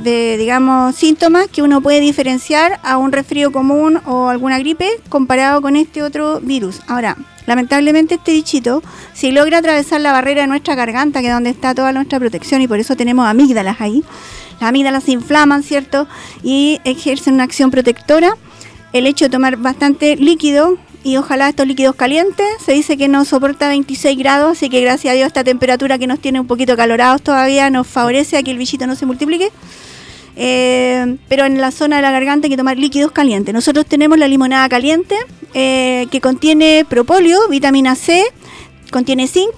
[0.00, 5.60] de, digamos, síntomas que uno puede diferenciar a un resfrío común o alguna gripe comparado
[5.60, 6.80] con este otro virus.
[6.86, 7.16] Ahora,
[7.46, 8.82] lamentablemente este bichito,
[9.14, 12.60] si logra atravesar la barrera de nuestra garganta, que es donde está toda nuestra protección,
[12.62, 14.04] y por eso tenemos amígdalas ahí,
[14.60, 16.08] las amígdalas se inflaman, ¿cierto?
[16.42, 18.36] Y ejercen una acción protectora.
[18.92, 22.46] El hecho de tomar bastante líquido, y ojalá estos líquidos calientes.
[22.64, 26.08] Se dice que no soporta 26 grados, así que gracias a Dios esta temperatura que
[26.08, 29.52] nos tiene un poquito calorados todavía nos favorece a que el bichito no se multiplique.
[30.34, 33.54] Eh, pero en la zona de la garganta hay que tomar líquidos calientes.
[33.54, 35.14] Nosotros tenemos la limonada caliente
[35.58, 38.22] eh, que contiene propóleo, vitamina C,
[38.90, 39.54] contiene zinc,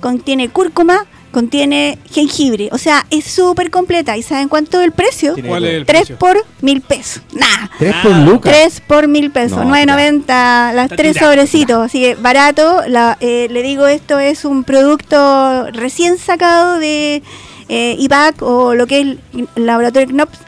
[0.00, 2.70] contiene cúrcuma, contiene jengibre.
[2.72, 4.16] O sea, es súper completa.
[4.16, 5.34] ¿Y saben cuánto es el precio?
[5.34, 5.66] ¿Cuál todo.
[5.70, 6.18] es el 3 precio?
[6.18, 7.22] por mil pesos.
[7.34, 7.70] Nada.
[7.78, 8.52] ¿Tres Ah, por lucas?
[8.52, 11.32] 3 por mil pesos, No, 9.90 las Está tres tirado.
[11.32, 12.82] sobrecitos, así que barato.
[12.88, 17.22] La, eh, le digo, esto es un producto recién sacado de
[17.68, 20.38] eh, IVAC o lo que es el laboratorio KNOPS.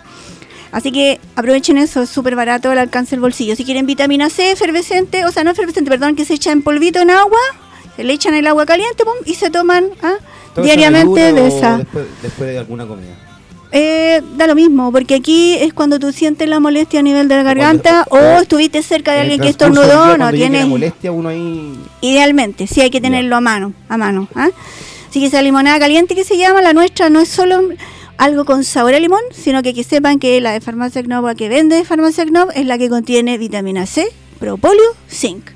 [0.74, 3.54] Así que aprovechen eso, es súper barato al alcance del bolsillo.
[3.54, 6.98] Si quieren vitamina C efervescente, o sea, no efervescente, perdón, que se echa en polvito
[6.98, 7.38] en agua,
[7.94, 10.14] se le echan el agua caliente pum, y se toman ¿ah?
[10.52, 11.78] ¿Todo eso diariamente de esa.
[11.78, 13.14] Después, después de alguna comida.
[13.70, 17.36] Eh, da lo mismo, porque aquí es cuando tú sientes la molestia a nivel de
[17.36, 21.28] la garganta cuando- o estuviste cerca de alguien que estornudó, no tienes la molestia, uno
[21.28, 21.72] ahí...
[22.00, 24.26] Idealmente, sí hay que tenerlo a mano, a mano.
[24.34, 24.50] ¿ah?
[25.08, 27.62] Así que esa limonada caliente que se llama, la nuestra no es solo
[28.18, 31.34] algo con sabor a limón, sino que que sepan que la de Farmacia Knob, la
[31.34, 34.06] que vende de Farmacia Knob, es la que contiene vitamina C,
[34.38, 35.50] propóleo, zinc,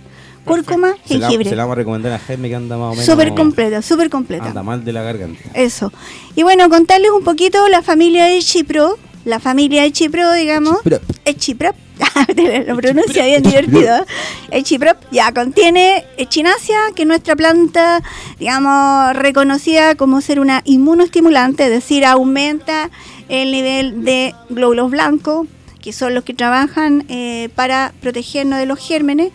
[0.44, 1.49] cúrcuma, Se la, jengibre.
[1.51, 3.07] se la vamos a recomendar a Jaime que anda más o menos...
[3.07, 4.47] Súper completa, súper completa.
[4.47, 5.40] Anda mal de la garganta.
[5.55, 5.92] Eso.
[6.35, 10.79] Y bueno, contarles un poquito la familia de Chipro, la familia de Chipro, digamos.
[10.79, 11.01] Echipro.
[11.25, 11.77] Echiprop.
[12.67, 14.07] Lo pronuncia bien divertido.
[14.51, 18.03] Echiprop ya contiene echinacea, que es nuestra planta,
[18.38, 22.91] digamos, reconocida como ser una inmunoestimulante, es decir, aumenta
[23.29, 25.47] el nivel de glóbulos blancos,
[25.81, 29.33] que son los que trabajan eh, para protegernos de los gérmenes,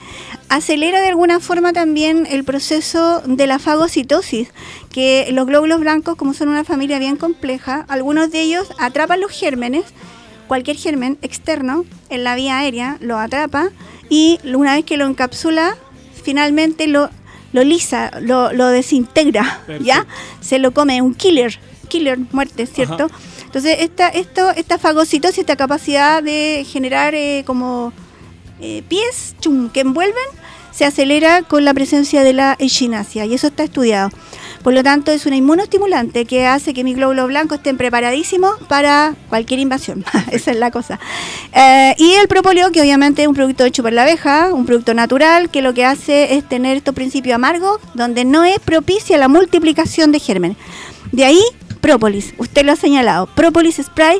[0.49, 4.49] acelera de alguna forma también el proceso de la fagocitosis,
[4.91, 9.31] que los glóbulos blancos, como son una familia bien compleja, algunos de ellos atrapan los
[9.31, 9.85] gérmenes,
[10.47, 13.69] cualquier germen externo en la vía aérea lo atrapa
[14.09, 15.75] y una vez que lo encapsula,
[16.23, 17.09] finalmente lo,
[17.53, 20.05] lo lisa, lo, lo desintegra, ¿ya?
[20.41, 23.05] Se lo come, un killer, killer, muerte, ¿cierto?
[23.05, 23.32] Ajá.
[23.53, 27.93] Entonces, esta, esto, esta fagocitosis, esta capacidad de generar eh, como
[28.59, 30.23] eh, pies chum, que envuelven,
[30.71, 34.09] se acelera con la presencia de la echinacea y eso está estudiado.
[34.63, 39.13] Por lo tanto, es una inmunoestimulante que hace que mis glóbulos blancos estén preparadísimos para
[39.29, 40.03] cualquier invasión.
[40.31, 40.99] Esa es la cosa.
[41.53, 44.95] Eh, y el propóleo, que obviamente es un producto hecho por la abeja, un producto
[44.95, 49.27] natural, que lo que hace es tener estos principios amargos, donde no es propicia la
[49.27, 50.57] multiplicación de gérmenes.
[51.11, 51.43] De ahí,
[51.83, 52.33] própolis.
[52.37, 53.27] Usted lo ha señalado.
[53.27, 54.17] Própolis spray.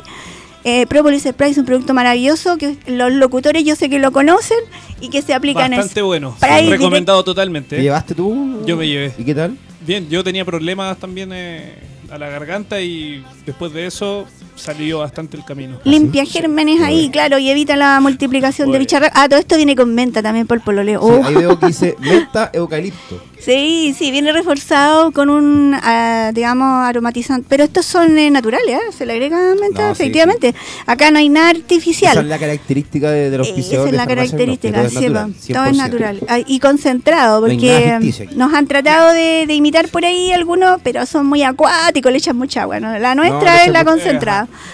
[0.66, 4.56] Eh, Propolis Spray es un producto maravilloso que los locutores yo sé que lo conocen
[4.98, 6.34] y que se aplican en Bastante bueno.
[6.38, 7.82] Spray Recomendado ¿Te totalmente.
[7.82, 8.62] llevaste tú?
[8.64, 9.12] Yo me llevé.
[9.18, 9.58] ¿Y qué tal?
[9.86, 11.74] Bien, yo tenía problemas también eh,
[12.10, 14.24] a la garganta y después de eso
[14.56, 15.78] salió bastante el camino.
[15.84, 18.80] Limpia gérmenes ahí, claro, y evita la multiplicación de Bueno.
[18.82, 19.10] bicharra.
[19.14, 21.00] Ah, todo esto viene con menta también por el pololeo.
[21.00, 21.24] Sí, Oh.
[21.26, 23.20] ahí veo que dice menta eucalipto.
[23.40, 27.44] Sí, sí, viene reforzado con un, ah, digamos, aromatizante.
[27.46, 28.92] Pero estos son eh, naturales, ¿eh?
[28.96, 30.54] Se le agrega menta, No, sí, efectivamente.
[30.86, 32.16] Acá no hay nada Esa artificial.
[32.18, 35.10] es la característica de, de los Esa auspiciadores es de la característica, sí, todo es
[35.10, 35.76] natural, todo es 100%.
[35.76, 36.20] natural.
[36.28, 41.04] Ah, Y concentrado, No porque nos han tratado de, de imitar por ahí algunos, pero
[41.04, 42.80] son muy acuáticos, le echan mucha agua.
[42.80, 42.98] ¿no?
[42.98, 43.92] La nuestra es la mucha-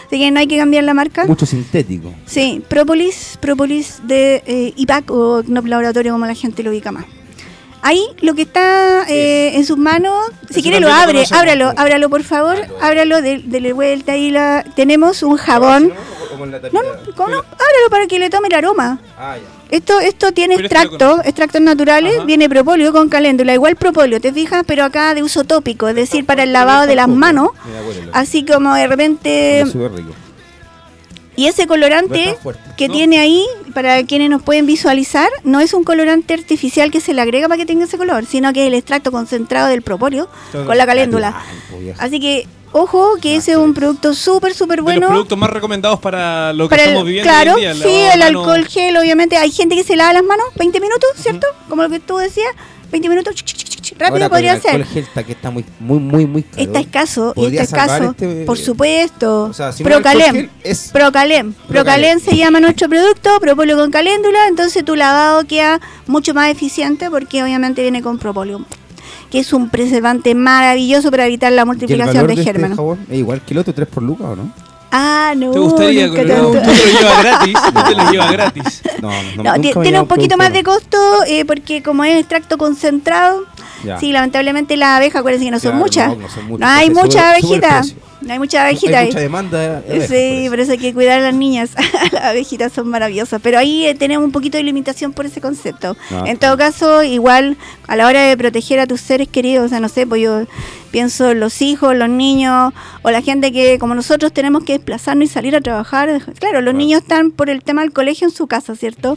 [0.06, 1.24] Así que no hay que cambiar la marca.
[1.26, 2.12] Mucho sintético.
[2.26, 7.04] Sí, própolis, própolis de eh, IPAC o Knop Laboratorio, como la gente lo ubica más.
[7.82, 10.14] Ahí lo que está eh, en sus manos,
[10.50, 15.22] si quiere lo abre, ábralo, ábralo por favor, ábralo, de- dele vuelta ahí la, tenemos
[15.22, 15.90] un jabón.
[16.46, 17.38] No, no, ¿cómo no?
[17.38, 18.98] Ábralo para que le tome el aroma.
[19.18, 19.76] Ah, ya.
[19.76, 21.28] Esto, esto tiene Pero esto lo extracto, conozco.
[21.28, 22.24] extractos naturales, Ajá.
[22.24, 24.64] viene propóleo con caléndula, igual propóleo, ¿te fijas?
[24.66, 28.44] Pero acá de uso tópico, es decir, para el lavado de las manos, Mira, así
[28.44, 29.64] como de repente...
[29.64, 30.14] Rico.
[31.36, 32.36] Y ese colorante
[32.76, 32.94] que ¿no?
[32.94, 37.22] tiene ahí, para quienes nos pueden visualizar, no es un colorante artificial que se le
[37.22, 40.76] agrega para que tenga ese color, sino que es el extracto concentrado del propóleo con
[40.76, 41.40] la caléndula.
[41.78, 42.02] Vieja.
[42.04, 45.08] Así que, ojo, que ese es un producto súper, súper de los bueno.
[45.08, 47.84] productos más recomendados para lo que Para estamos el, viviendo claro, hoy en día.
[47.86, 49.36] sí, el alcohol gel, obviamente.
[49.36, 51.46] Hay gente que se lava las manos 20 minutos, ¿cierto?
[51.68, 52.48] Como lo que tú decías,
[52.90, 54.86] 20 minutos, ch, ch, ch, ch, rápido Ahora podría el alcohol ser.
[54.86, 56.62] gel está que está muy, muy, muy, muy caro.
[56.62, 58.10] Está escaso, y ¿Podría está escaso.
[58.10, 59.42] este- Por supuesto.
[59.44, 60.48] O sea, si Procalem.
[60.64, 61.52] es- Procalem.
[61.52, 62.20] Procalem Procalem.
[62.20, 67.42] se llama nuestro producto, propóleo con caléndula, entonces tu lavado queda mucho más eficiente porque
[67.42, 68.64] obviamente viene con propóleo,
[69.30, 72.76] que es un preservante maravilloso para evitar la ¿Y el multiplicación de de este gérmenes.
[72.76, 74.50] jabón es igual que el otro, 3 por lucas o no?
[74.92, 75.52] Ah, no.
[75.52, 76.06] ¿Te gustaría?
[76.08, 76.52] nunca No, tanto.
[76.52, 77.54] tú te lo llevas gratis.
[77.72, 78.82] Tú te lo llevas gratis.
[79.00, 82.58] No, no, No, me tiene un poquito más de costo eh, porque como es extracto
[82.58, 83.44] concentrado,
[83.84, 83.98] Ya.
[83.98, 86.08] sí, lamentablemente las abejas, acuérdense que no son Claro, muchas.
[86.08, 86.60] no, no son muchas.
[86.60, 87.94] No hay muchas abejitas.
[88.20, 89.06] No hay muchas Hay abejitas.
[89.06, 91.70] mucha demanda de abejas, por Sí, por eso hay que cuidar a las niñas.
[92.12, 93.40] las abejitas son maravillosas.
[93.42, 95.96] Pero ahí eh, tenemos un poquito de limitación por ese concepto.
[96.10, 97.56] Ah, en todo caso, igual
[97.88, 100.42] a la hora de proteger a tus seres queridos, o sea, no sé, pues yo
[100.90, 105.24] pienso en los hijos, los niños, o la gente que como nosotros tenemos que desplazarnos
[105.24, 106.20] y salir a trabajar.
[106.38, 109.16] Claro, los niños están por el tema del colegio en su casa, ¿cierto?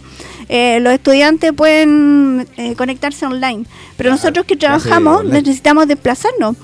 [0.50, 3.66] Eh, los estudiantes pueden eh, conectarse online,
[3.98, 6.56] pero nosotros que trabajamos necesitamos desplazarnos.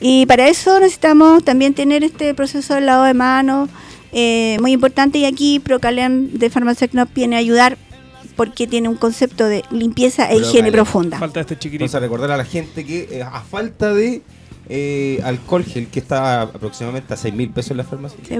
[0.00, 3.70] Y para eso necesitamos también tener este proceso del lavado de manos,
[4.12, 5.18] eh, muy importante.
[5.18, 7.78] Y aquí Procalen de Farmacia Knop viene a ayudar
[8.36, 11.18] porque tiene un concepto de limpieza e higiene profunda.
[11.18, 11.84] Falta este chiquitito.
[11.84, 14.22] Entonces, recordar a la gente que eh, a falta de
[14.68, 18.36] eh, alcohol gel, que está aproximadamente a 6 mil pesos en la farmacia, Sí.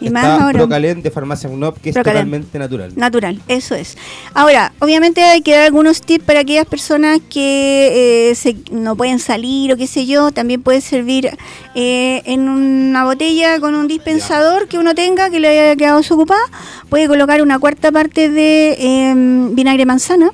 [0.00, 0.58] Y está más ahora.
[0.58, 2.92] Procalen de Farmacia UNOP, que es totalmente natural.
[2.96, 3.96] Natural, eso es.
[4.34, 9.18] Ahora, obviamente hay que dar algunos tips para aquellas personas que eh, se- no pueden
[9.18, 10.30] salir o qué sé yo.
[10.32, 11.30] También puede servir
[11.74, 16.42] eh, en una botella con un dispensador que uno tenga que le haya quedado desocupada.
[16.90, 20.30] Puede colocar una cuarta parte de em, vinagre de manzana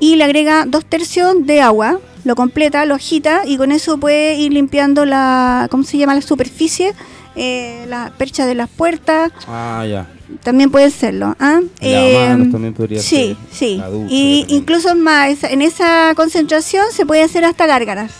[0.00, 1.98] y le agrega dos tercios de agua.
[2.24, 6.14] Lo completa, lo agita y con eso puede ir limpiando la, ¿cómo se llama?
[6.14, 6.92] La superficie,
[7.36, 10.06] eh, la percha de las puertas, Ah, ya.
[10.42, 11.34] también puede serlo.
[11.40, 11.60] ¿ah?
[11.80, 13.36] Eh, también podría sí, ser.
[13.52, 13.76] sí.
[13.90, 18.12] Ducha, y incluso más, en esa concentración se puede hacer hasta gárgaras.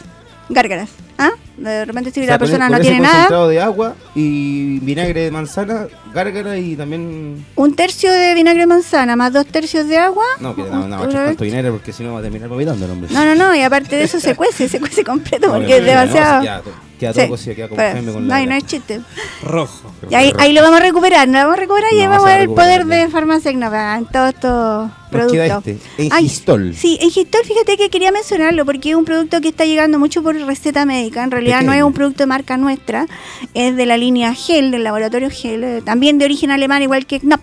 [0.48, 0.90] Gárgaras.
[1.18, 1.30] ¿ah?
[1.62, 3.60] De repente si O la sea, con persona ese- no con tiene nada, concentrado de
[3.60, 7.44] agua y vinagre de manzana, gárgara y también...
[7.56, 10.24] un tercio de vinagre de manzana más dos tercios de agua.
[10.40, 12.84] No, que no, no, echar vez- tanto vinagre porque si no va a terminar vomitando
[12.84, 13.08] el hombre.
[13.12, 15.80] No, no, no, y aparte de eso se cuece, se cuece completo No, porque es
[15.80, 16.34] no, no, demasiado.
[16.36, 18.42] no, queda, to- queda todo Sí, cocido, queda como pero- Jaime con no, la...
[18.42, 19.00] y no es chiste.
[19.44, 19.92] Rojo.
[20.10, 22.24] Y ahí, ahí lo vamos a recuperar, lo vamos a recuperar y No, ahí vamos
[22.26, 23.10] va a ver el poder recuperar, de ya.
[23.10, 25.66] farmacia en todos estos productos.
[25.66, 25.78] este,
[26.10, 26.74] Ay, Engistol.
[26.74, 30.34] Sí, Engistol, fíjate que quería mencionarlo porque es un producto que está llegando mucho por
[30.36, 31.22] receta médica.
[31.24, 33.06] En realidad no es un producto de marca nuestra,
[33.52, 37.20] es de la línea Gel, del laboratorio Gel, eh, también de origen alemán, igual que
[37.20, 37.42] Knop.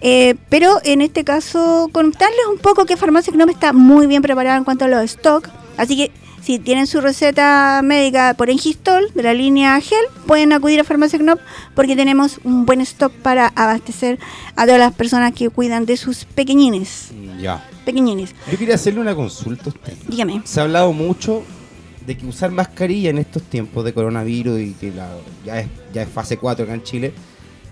[0.00, 4.56] Eh, pero en este caso, contarles un poco que Farmacia Knop está muy bien preparada
[4.56, 5.48] en cuanto a los stock.
[5.76, 6.10] Así que
[6.46, 11.18] si tienen su receta médica por Engistol de la línea Gel, pueden acudir a Farmacia
[11.18, 11.40] Knop
[11.74, 14.20] porque tenemos un buen stock para abastecer
[14.54, 17.10] a todas las personas que cuidan de sus pequeñines.
[17.40, 17.68] Ya.
[17.84, 18.34] Pequeñines.
[18.50, 19.94] Yo quería hacerle una consulta a usted.
[20.06, 20.42] Dígame.
[20.44, 21.42] Se ha hablado mucho
[22.06, 26.02] de que usar mascarilla en estos tiempos de coronavirus y que la- ya, es, ya
[26.02, 27.12] es fase 4 acá en Chile,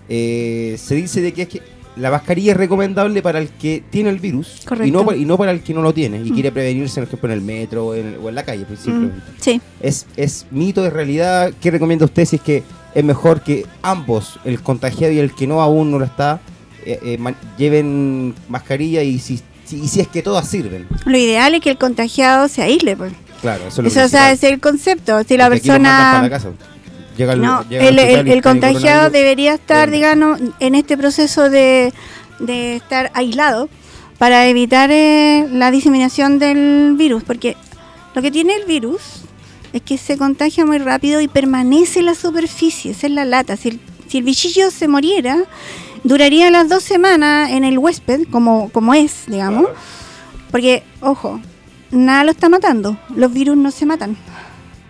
[0.09, 1.61] eh, se dice de que, es que
[1.95, 5.37] la mascarilla es recomendable para el que tiene el virus y no, pa- y no
[5.37, 6.33] para el que no lo tiene y Mm.
[6.33, 9.15] quiere prevenirse, por ejemplo, en el metro o en, o en la calle, simplemente.
[9.31, 9.61] Mm, sí.
[9.79, 11.53] ¿Es, ¿Es mito, es realidad?
[11.61, 15.47] ¿Qué recomienda usted si es que es mejor que ambos, el contagiado y el que
[15.47, 16.41] no aún no lo está,
[16.85, 20.87] eh, eh, man- lleven mascarilla y si, si- y si es que todas sirven?
[21.05, 23.13] Lo ideal es que el contagiado se aísle, pues.
[23.45, 25.23] Claro, eso es lo Eso, o sea, es el concepto.
[25.23, 26.27] Si la para persona...
[26.29, 26.49] casa.
[27.15, 29.95] Llega al- No, llega al el, contagiado debería estar, Bueno.
[29.95, 31.93] digamos, en este proceso de,
[32.39, 33.69] de estar aislado
[34.17, 37.23] para evitar eh, la diseminación del virus.
[37.23, 37.55] Porque
[38.15, 39.01] lo que tiene el virus
[39.73, 43.55] es que se contagia muy rápido y permanece en la superficie, esa es la lata.
[43.57, 45.37] Si el, si el bichillo se muriera,
[46.03, 49.67] duraría las dos semanas en el huésped, como, como es, digamos.
[50.51, 51.39] Porque, ojo,
[51.91, 52.97] nada lo está matando.
[53.15, 54.17] Los virus no se matan.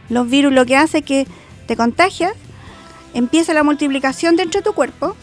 [0.10, 1.28] Los virus lo que hace es que
[1.68, 2.34] te contagias,
[3.14, 5.16] empieza la multiplicación dentro de tu cuerpo,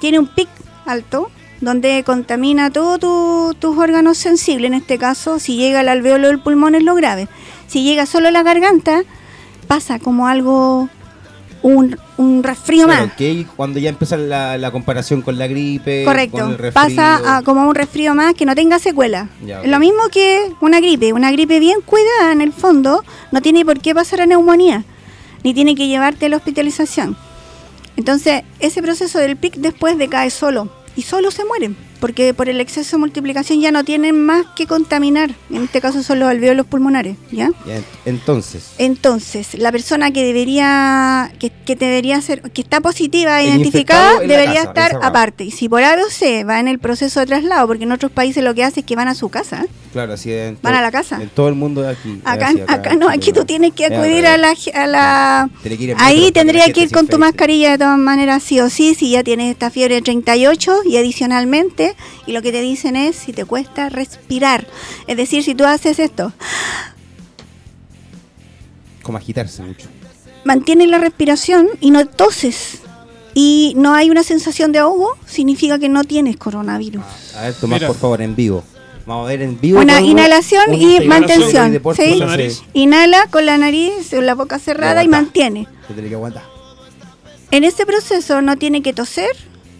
[0.00, 0.48] tiene un pic
[0.86, 4.68] alto donde contamina todos tu- tus órganos sensibles.
[4.68, 7.28] En este caso, si llega al alveolo del pulmón es lo grave.
[7.66, 9.02] Si llega solo a la garganta,
[9.66, 10.88] pasa como algo,
[11.64, 13.16] un, un resfrío Claro, más.
[13.16, 16.36] que cuando ya empieza la, la comparación con la gripe, Correcto.
[16.38, 16.82] con el resfrío.
[16.96, 19.30] Pasa a como un resfrío más que no tenga secuela.
[19.46, 21.14] Ya, Lo mismo que una gripe.
[21.14, 24.84] Una gripe bien cuidada en el fondo no tiene por qué pasar a neumonía,
[25.42, 27.16] ni tiene que llevarte a la hospitalización.
[27.96, 32.60] Entonces, ese proceso del pic después decae solo y solo se mueren, porque por el
[32.60, 35.30] exceso de multiplicación ya no tienen más que contaminar.
[35.50, 37.50] En este caso son los alveolos pulmonares, ¿ya?
[37.66, 43.40] Ya, ent- entonces, Entonces, la persona que debería, que, que debería ser, que está positiva
[43.40, 45.44] e El identificada, debería casa, estar aparte.
[45.44, 48.44] Y si por algo se va en el proceso de traslado, porque en otros países
[48.44, 49.66] lo que hace es que van a su casa.
[49.92, 51.18] claro, así en Van a la casa.
[51.22, 52.12] En todo el mundo de aquí.
[52.20, 55.48] es Acá, así, acá no, aquí tú tienes que Es acudir a la, a
[55.98, 59.22] Ahí tendría que ir con tu mascarilla de todas maneras, sí o sí, si ya
[59.24, 61.93] tienes esta fiebre de 38 y adicionalmente,
[62.26, 64.66] y lo que te dicen es si te cuesta respirar.
[65.06, 66.32] Es decir, si tú haces esto,
[69.02, 69.88] Como agitarse mucho.
[70.44, 72.78] mantienes la respiración y no toses.
[73.36, 77.02] y no hay una sensación de ahogo, significa que no tienes coronavirus.
[77.36, 77.88] A ver, Tomás, Mira.
[77.88, 78.62] por favor, en vivo.
[79.06, 79.80] Vamos a ver en vivo.
[79.80, 82.22] Una inhalación una y mantención, ¿sí?
[82.74, 85.66] Inhala con la nariz, con la boca cerrada y mantiene.
[85.88, 86.44] Se tiene que aguantar.
[87.50, 89.30] En ese proceso no tiene que toser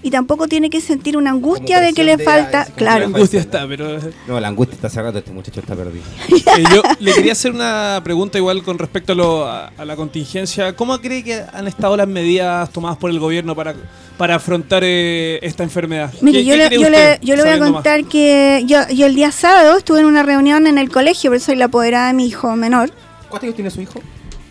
[0.04, 3.06] y tampoco tiene que sentir una angustia de que le de falta, como La claro.
[3.06, 3.98] angustia está, pero...
[4.28, 6.04] No, la angustia está rato, este muchacho está perdido.
[6.56, 9.96] Eh, yo le quería hacer una pregunta igual con respecto a, lo- a- a la
[9.96, 10.76] contingencia.
[10.76, 13.74] ¿Cómo cree que han estado las medidas tomadas por el gobierno para,
[14.16, 16.12] para afrontar eh, esta enfermedad?
[16.20, 17.70] Mire, ¿Qué- yo qué le, yo, le, usted, yo le voy a más?
[17.72, 21.40] contar que yo, yo el día sábado estuve en una reunión en el colegio, pero
[21.42, 22.90] soy la apoderada de mi hijo menor,
[23.28, 23.98] ¿Cuántos años tiene su hijo?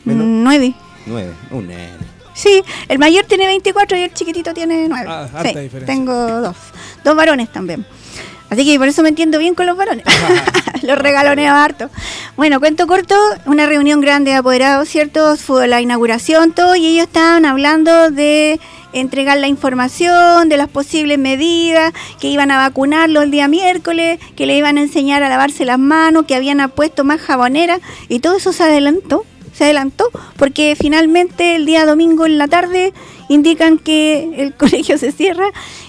[0.03, 0.73] mm, nueve.
[1.05, 1.31] Nueve.
[1.51, 2.12] Un nene.
[2.33, 5.05] Sí, el mayor tiene 24 y el chiquitito tiene 9.
[5.07, 5.85] Ah, harta diferencia.
[5.85, 6.57] Tengo dos.
[7.03, 7.85] Dos varones también.
[8.49, 10.05] Así que por eso me entiendo bien con los varones.
[10.83, 11.89] los regaloneo harto.
[12.35, 13.15] Bueno, cuento corto,
[13.45, 15.35] una reunión grande de apoderados, ¿cierto?
[15.37, 18.59] Fue la inauguración, todo, y ellos estaban hablando de
[18.91, 24.45] entregar la información, de las posibles medidas, que iban a vacunarlos el día miércoles, que
[24.45, 28.37] le iban a enseñar a lavarse las manos, que habían puesto más jabonera, y todo
[28.37, 32.93] eso se adelantó se adelantó porque finalmente el día domingo en la tarde
[33.29, 35.45] indican que el colegio se cierra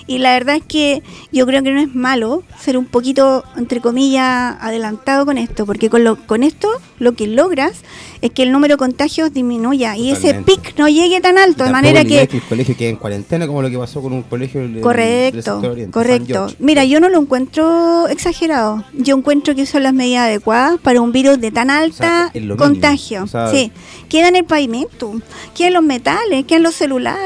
[0.06, 3.80] y la verdad es que yo creo que no es malo ser un poquito entre
[3.80, 6.68] comillas adelantado con esto porque con lo con esto
[6.98, 7.82] lo que logras
[8.20, 11.70] es que el número de contagios disminuya y ese pic no llegue tan alto de
[11.70, 14.60] manera olvidar que el colegio quede en cuarentena como lo que pasó con un colegio
[14.60, 16.46] del- Correcto, oriente, correcto.
[16.58, 18.84] Mira, yo no lo encuentro exagerado.
[18.94, 23.24] Yo encuentro que son las medidas adecuadas para un virus de tan alta contagio.
[23.24, 23.72] O sea, sí,
[24.08, 25.12] queda en el pavimento,
[25.54, 27.23] queda en los metales, queda en los celulares,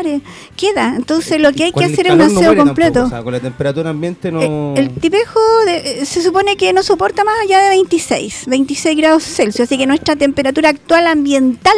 [0.57, 0.95] queda.
[0.97, 2.93] Entonces lo que hay que Con el hacer es un no aseo completo.
[3.01, 4.41] tampoco, o sea, con la temperatura ambiente no.
[4.43, 8.97] Eh, El tipejo de- eh, se supone que no soporta más allá de 26, 26
[8.97, 11.77] grados Celsius, así que nuestra temperatura actual ambiental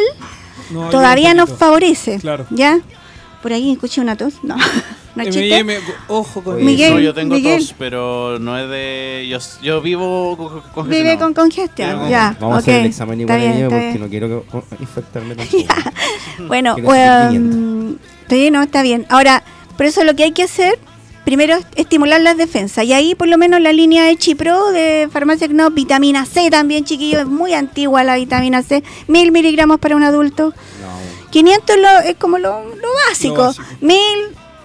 [0.71, 2.19] No, todavía nos favorece.
[2.19, 2.45] Claro.
[2.51, 2.79] ¿Ya?
[3.41, 4.35] Por ahí escuché una tos.
[4.43, 4.55] No,
[5.15, 5.23] no.
[5.23, 7.59] M&M, ojo con Miguel, no, yo tengo Miguel.
[7.59, 9.27] tos, pero no es de.
[9.29, 10.89] Yo, yo vivo co- co- congestionado.
[10.89, 12.37] Vive con congestión, Vamos- ya.
[12.39, 13.99] Vamos a ok, hacer el examen igual porque bien.
[13.99, 15.63] no quiero que- co- infectarme tampoco.
[16.47, 17.95] Bueno, um,
[18.37, 19.05] sí, no, está bien.
[19.09, 19.43] Ahora,
[19.77, 20.77] por eso lo que hay que hacer,
[21.25, 22.83] primero es estimular las defensas.
[22.85, 26.83] Y ahí, por lo menos, la línea de Chipro de Farmacia no vitamina C también,
[26.85, 30.53] chiquillos, es muy antigua la vitamina C, mil miligramos para un adulto.
[30.81, 33.35] No, 500 lo- es como lo, lo básico.
[33.35, 33.65] Lo básico.
[33.81, 33.97] 1000,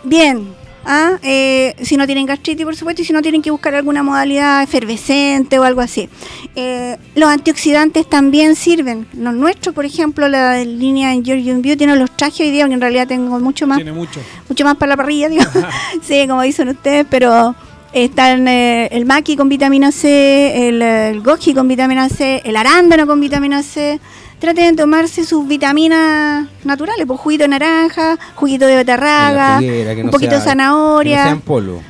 [0.04, 0.54] bien.
[0.86, 1.18] ¿Ah?
[1.22, 4.62] Eh, si no tienen gastritis, por supuesto, y si no tienen que buscar alguna modalidad
[4.62, 6.08] efervescente o algo así.
[6.54, 9.06] Eh, los antioxidantes también sirven.
[9.12, 12.74] Los nuestros, por ejemplo, la línea en Georgian Beauty, no los traje hoy día, que
[12.74, 14.20] en realidad tengo mucho más Tiene mucho.
[14.48, 15.44] mucho más para la parrilla, digo.
[16.02, 17.54] sí, como dicen ustedes, pero
[17.92, 23.06] están eh, el maqui con vitamina C, el, el goji con vitamina C, el arándano
[23.06, 24.00] con vitamina C.
[24.38, 30.32] Traten de tomarse sus vitaminas naturales, pues juguito de naranja, juguito de betarraga, un poquito
[30.32, 31.16] sea- de zanahoria.
[31.16, 31.82] Que no sea en polvo.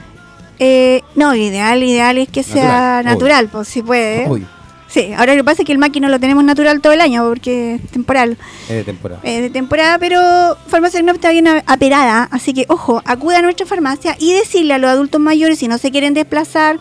[0.58, 4.28] Eh, no, ideal, ideal es que sea Natural, natural, pues si puede.
[4.28, 4.46] Uy,
[4.88, 7.00] Sí, ahora lo que pasa es que el maqui no lo tenemos natural todo el
[7.00, 8.38] año porque es temporal
[8.68, 9.20] es de temporada.
[9.24, 10.20] eh, de temporada, pero
[10.68, 14.78] Farmacia no está bien aperada, así que ojo, acuda a nuestra farmacia y decirle a
[14.78, 16.78] los adultos mayores si no se quieren desplazar,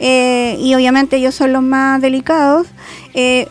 [0.00, 2.66] eh, y obviamente ellos son los más delicados,
[3.12, 3.46] eh,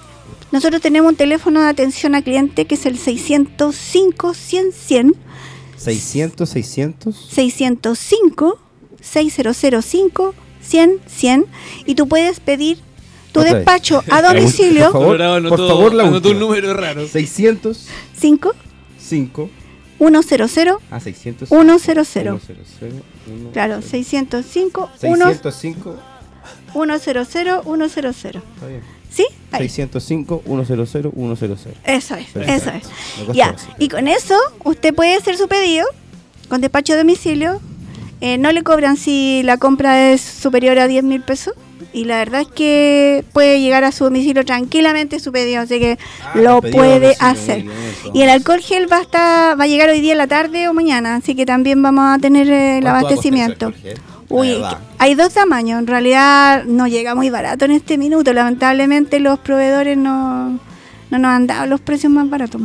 [0.53, 5.15] nosotros tenemos un teléfono de atención a cliente que es el 605 100 100
[5.75, 7.27] 600, 600.
[7.29, 8.59] 605
[9.01, 11.45] 6005 100 100
[11.85, 12.77] y tú puedes pedir
[13.33, 13.65] tu Otra vez.
[13.65, 17.05] despacho a Por domicilio favor, Colorado anotó- por favor, la anotó un número raro.
[17.07, 17.85] 600,
[18.17, 18.53] 5
[18.99, 19.49] 5.
[20.47, 21.49] 100 Ah, 600.
[21.49, 22.39] 100.
[22.79, 25.97] 100, Claro, 605 605.
[26.73, 26.99] 100
[28.13, 28.37] 100.
[28.37, 28.81] Está bien.
[29.13, 29.25] ¿Sí?
[29.51, 29.69] Ahí.
[29.69, 30.87] 605, 100,
[31.57, 31.75] 100.
[31.85, 32.41] Eso es, Perfecto.
[32.41, 33.35] eso es.
[33.35, 33.67] Ya, así.
[33.77, 35.85] y con eso usted puede hacer su pedido
[36.49, 37.61] con despacho a domicilio.
[38.21, 41.53] Eh, no le cobran si la compra es superior a 10 mil pesos.
[41.91, 45.99] Y la verdad es que puede llegar a su domicilio tranquilamente su pedido, así que
[46.23, 47.65] Ah, lo puede hacer.
[48.13, 50.67] Y el alcohol gel va a, estar, va a llegar hoy día en la tarde
[50.69, 53.09] o mañana, así que también vamos a tener eh, el ¿Cuánto va
[54.33, 54.63] Uy,
[54.97, 55.79] hay dos tamaños.
[55.79, 58.33] En realidad no llega muy barato en este minuto.
[58.33, 60.49] Lamentablemente los proveedores no,
[61.09, 62.61] no nos han dado los precios más baratos.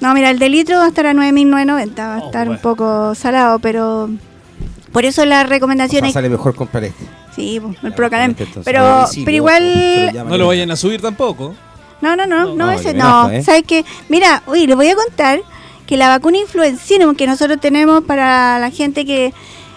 [0.00, 1.96] No, mira, el de litro va a estar a 9.990.
[1.98, 4.10] Va a Oh, estar un poco salado, pero
[4.92, 6.14] por eso la O recomendación sea, es...
[6.14, 7.04] sale mejor comprar este.
[7.34, 8.34] Sí, pues, el Ya, Procalem.
[8.64, 10.12] Pero, pero igual...
[10.28, 11.54] No lo vayan a subir tampoco.
[12.00, 13.30] No, no, no, no, No, ese que no.
[13.30, 13.42] ¿eh?
[13.42, 13.84] ¿Sabes qué?
[14.08, 15.40] Mira, uy, les voy a contar
[15.86, 19.32] que la vacuna Influencinum que nosotros tenemos para la gente que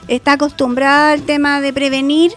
[0.07, 2.33] está acostumbrada al tema de prevenir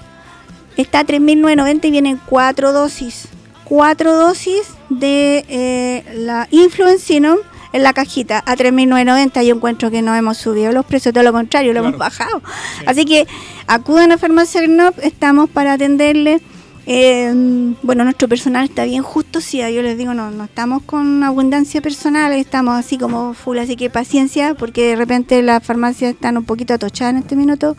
[0.76, 3.28] está a 3.990 y vienen cuatro dosis.
[3.64, 7.38] Cuatro dosis de eh, la Influencinum
[7.72, 11.32] en la cajita a 3.990 yo encuentro que no hemos subido los precios, todo lo
[11.32, 12.42] contrario, lo hemos bajado.
[12.86, 13.28] Así que
[13.66, 16.42] acudan a Farmacia Gnop, estamos para atenderles.
[16.87, 21.22] Eh, bueno, nuestro personal está bien justo, sí, yo les digo, no, no estamos con
[21.22, 26.37] abundancia personal, estamos así como full, así que paciencia, porque de repente las farmacias están
[26.37, 27.76] un poquito atochadas en este minuto.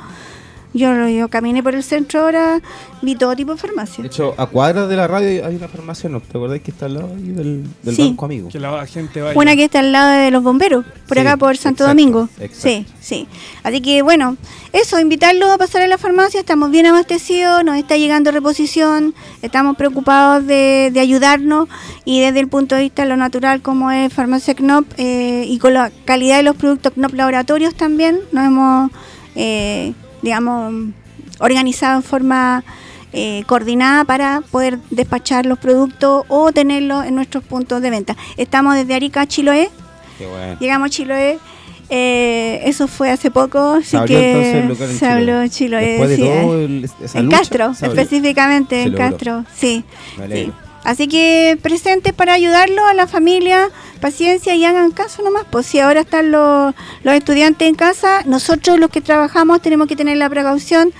[0.73, 2.61] Yo, yo caminé por el centro ahora,
[3.01, 4.01] vi todo tipo de farmacia.
[4.03, 6.21] De hecho, a cuadras de la radio hay una farmacia, ¿no?
[6.21, 8.03] ¿Te acordás que está al lado ahí del, del Sí.
[8.07, 8.47] banco amigo?
[8.49, 9.37] Que la gente vaya.
[9.37, 12.29] Una que está al lado de los bomberos, por Sí, acá por Santo exacto, Domingo.
[12.39, 12.55] exacto.
[12.61, 13.27] Sí, sí.
[13.63, 14.37] Así que bueno,
[14.71, 19.75] eso, invitarlos a pasar a la farmacia, estamos bien abastecidos, nos está llegando reposición, estamos
[19.75, 21.67] preocupados de, de ayudarnos
[22.05, 25.57] y desde el punto de vista de lo natural como es Farmacia Knop eh, y
[25.59, 28.91] con la calidad de los productos Knop Laboratorios también, nos hemos,
[29.35, 30.73] eh, digamos,
[31.39, 32.63] organizado en forma
[33.13, 38.15] eh, coordinada para poder despachar los productos o tenerlos en nuestros puntos de venta.
[38.37, 39.69] Estamos desde Arica a Chiloé,
[40.17, 40.57] Qué bueno.
[40.59, 41.39] llegamos a Chiloé,
[41.89, 45.11] eh, eso fue hace poco, así Se que se Chiloé.
[45.11, 45.85] habló Chiloé.
[45.87, 49.09] Después de sí, todo el- esa en lucha, Castro, específicamente en logró.
[49.09, 49.83] Castro, sí.
[50.17, 50.51] Me sí.
[50.83, 53.69] Así que presentes para ayudarlo a la familia,
[53.99, 55.45] paciencia y hagan caso nomás.
[55.49, 56.73] Pues si ahora están los,
[57.03, 60.91] los estudiantes en casa, nosotros los que trabajamos tenemos que tener la precaución,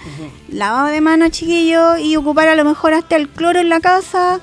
[0.50, 4.40] lavado de manos chiquillos y ocupar a lo mejor hasta el cloro en la casa.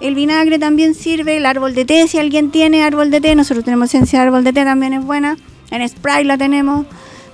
[0.00, 3.64] El vinagre también sirve, el árbol de té, si alguien tiene árbol de té, nosotros
[3.64, 5.36] tenemos esencia de árbol de té, también es buena.
[5.70, 6.86] En spray la tenemos,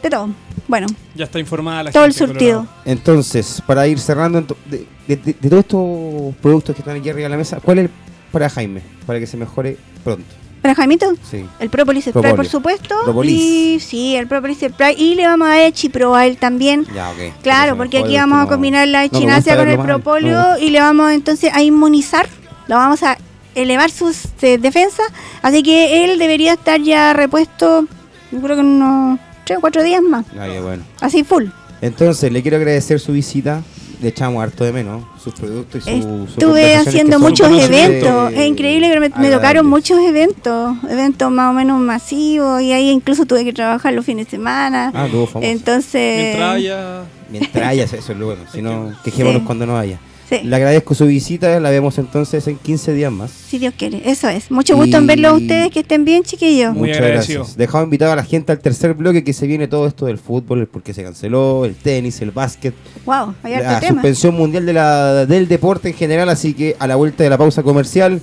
[0.03, 0.31] de todo.
[0.73, 2.27] Bueno, Ya está informada la todo el gente.
[2.33, 2.61] surtido.
[2.61, 2.83] Colorado.
[2.87, 7.25] Entonces, para ir cerrando, de, de- de- de todos estos productos que están aquí arriba
[7.25, 7.91] de la mesa, ¿cuál es el
[8.33, 8.81] para Jaime?
[9.07, 10.25] Para que se mejore pronto.
[10.63, 11.13] ¿Para Jaimito?
[11.31, 11.45] Sí.
[11.61, 12.37] El Propolis Spray, Propolis.
[12.37, 12.95] por supuesto.
[13.05, 13.35] Propolis.
[13.39, 14.95] Y sí, el Propolis Spray.
[14.97, 16.87] Y le vamos a dar Chipro a él también.
[16.95, 17.35] Ya, ok.
[17.43, 20.71] Claro, porque aquí vamos a no- combinar la no gusta con el propóleo no y
[20.71, 22.27] le vamos entonces a inmunizar.
[22.67, 23.19] Lo vamos a
[23.55, 25.05] elevar sus eh, defensas.
[25.43, 27.87] Así que él debería estar ya repuesto,
[28.31, 30.27] yo creo que en 3 o 4 días más.
[30.39, 30.83] Ah, bueno.
[31.01, 31.45] Así full.
[31.81, 33.63] Entonces, le quiero agradecer su visita.
[34.01, 38.33] Le echamos harto de menos sus productos y su, sus Estuve haciendo que muchos eventos,
[38.33, 42.91] es increíble, pero me, me tocaron muchos eventos, eventos más o menos masivos, y ahí
[42.91, 44.91] incluso tuve que trabajar los fines de semana.
[44.93, 45.49] Ah, tuvo famoso.
[45.53, 47.03] Entonces, Mientras haya.
[47.31, 48.43] Mientras haya, eso es lo bueno.
[48.53, 49.47] Si no, quejémonos Sí.
[49.47, 50.01] cuando no haya.
[50.41, 51.59] Sí, Le agradezco su visita.
[51.61, 53.31] La vemos entonces en 15 días más.
[53.31, 54.51] si Dios quiere, eso es.
[54.51, 56.73] Mucho gusto en verlos a ustedes, que estén bien, chiquillos.
[56.75, 57.39] Muy Muchas agradecido.
[57.41, 57.57] gracias.
[57.59, 60.61] Dejamos invitado a la gente al tercer bloque que se viene todo esto del fútbol,
[60.61, 62.75] el por qué se canceló, el tenis, el básquet,
[63.05, 63.93] Wow, hay harto la tema.
[63.95, 67.39] suspensión mundial de la, del deporte en general, así que a la vuelta de la
[67.39, 68.21] pausa comercial,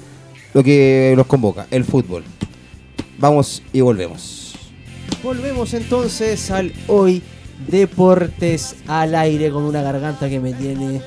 [0.54, 2.24] lo que nos convoca, el fútbol.
[3.18, 4.56] Vamos y volvemos.
[5.24, 7.22] Volvemos entonces al hoy
[7.68, 11.02] Deportes al aire con una garganta que me tiene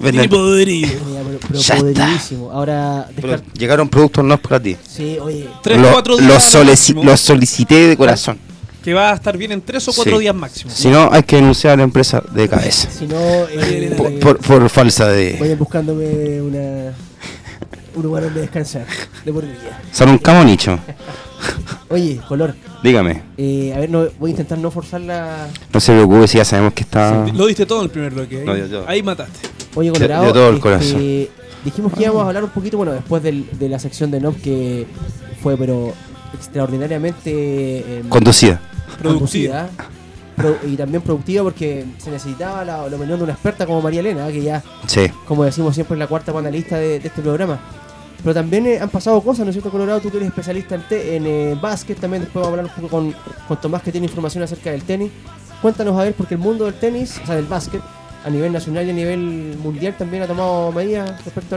[0.00, 1.76] Venden- pro- pero Ya está.
[1.78, 2.50] podridísimo.
[2.52, 4.76] Ahora Pero descar- llegaron productos no para ti.
[4.88, 6.28] Sí, oye, Tres, Lo- cuatro días.
[6.28, 8.38] los, solici- máximo, los solicité de corazón.
[8.84, 10.20] Que va a estar bien en tres o cuatro Sí.
[10.22, 10.70] días máximo.
[10.74, 12.88] Si no, hay que denunciar a la empresa de cabeza.
[12.90, 15.36] si no eh, Por, por- por falsa de.
[15.40, 16.94] vayan buscándome una
[17.94, 18.86] un lugar donde descansar
[19.24, 19.80] de por vida.
[19.92, 20.78] Son un camonicho.
[21.90, 23.22] Oye, color, Dígame.
[23.36, 25.48] eh, a ver, no, voy a intentar no forzar la.
[25.72, 27.26] No se preocupe si ya sabemos que está.
[27.34, 28.38] Lo diste todo en el primer bloque.
[28.40, 28.84] Ahí, No, yo- yo.
[28.88, 29.48] ahí mataste.
[29.78, 31.28] Oye, Colorado, dio todo el este, corazón.
[31.64, 34.36] dijimos que íbamos a hablar un poquito, bueno, después del- de la sección de NOP
[34.42, 34.86] que
[35.42, 35.92] fue, pero
[36.34, 38.60] extraordinariamente eh, Conducida.
[39.00, 39.68] Productiva.
[40.36, 44.00] pro- y también productiva porque se necesitaba la, la opinión de una experta como María
[44.00, 45.06] Elena, que ya, Sí.
[45.26, 47.58] como decimos siempre, es la cuarta panelista de, de este programa.
[48.22, 50.00] Pero también eh, han pasado cosas, ¿no es cierto, Colorado?
[50.00, 52.82] Tú que eres especialista en, te- en eh, básquet, también después vamos a hablar un
[52.82, 53.14] poco con,
[53.46, 55.10] con Tomás, que tiene información acerca del tenis.
[55.62, 57.80] Cuéntanos, a ver, porque el mundo del tenis, o sea, del básquet,
[58.24, 61.56] a nivel nacional y a nivel mundial también ha tomado medidas respecto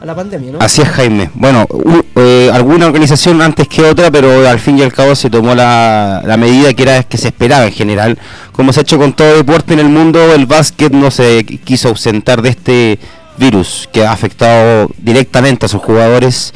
[0.00, 0.58] a la pandemia, ¿no?
[0.60, 1.30] Así es, Jaime.
[1.34, 5.30] Bueno, u- eh, alguna organización antes que otra, pero al fin y al cabo se
[5.30, 8.18] tomó la, medida que era que se esperaba en general.
[8.52, 11.58] Como se ha hecho con todo deporte en el mundo, el básquet no se qui-
[11.60, 12.98] quiso ausentar de este
[13.38, 16.52] virus que ha afectado directamente a sus jugadores.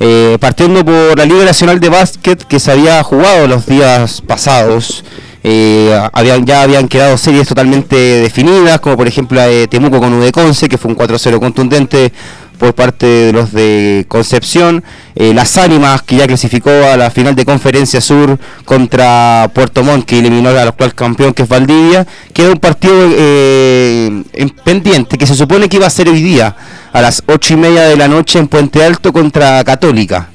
[0.00, 5.02] Eh, partiendo por la Liga Nacional de Básquet que se había jugado los días pasados.
[5.50, 10.68] Eh, habían, ya habían quedado series totalmente definidas, como por ejemplo la Temuco con Udeconce,
[10.68, 12.12] que fue un 4-0 contundente
[12.58, 14.84] por parte de los de Concepción.
[15.14, 20.04] Eh, las Ánimas, que ya clasificó a la final de Conferencia Sur contra Puerto Montt,
[20.04, 22.06] que eliminó al actual campeón, que es Valdivia.
[22.34, 26.54] Queda un partido eh, en pendiente, que se supone que iba a ser hoy día,
[26.92, 30.28] a las 8 y media de la noche en Puente Alto contra Católica.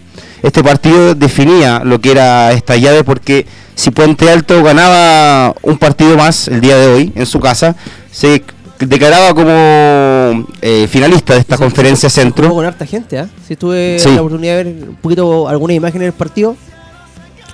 [0.44, 6.16] Este partido definía lo que era esta llave porque si Puente Alto ganaba un partido
[6.18, 7.76] más el día de hoy en su casa,
[8.12, 8.44] se
[8.80, 12.54] declaraba como eh, finalista de esta conferencia se jugó centro.
[12.54, 13.28] con harta gente, ¿ah?
[13.48, 14.10] Sí, tuve Sí.
[14.14, 16.56] la oportunidad de ver un poquito algunas imágenes del partido.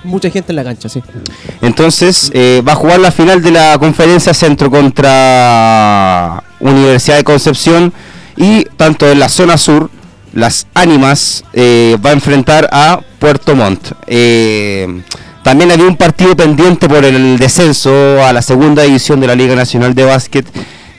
[0.02, 1.00] Mucha gente en la cancha, sí.
[1.62, 7.92] Entonces eh, va a jugar la final de la conferencia centro contra Universidad de Concepción
[8.36, 9.90] y tanto en la zona sur,
[10.32, 13.92] las ánimas eh, va a enfrentar a Puerto Montt.
[14.06, 15.02] Eh,
[15.42, 19.54] también había un partido pendiente por el descenso a la segunda división de la Liga
[19.54, 20.46] Nacional de Básquet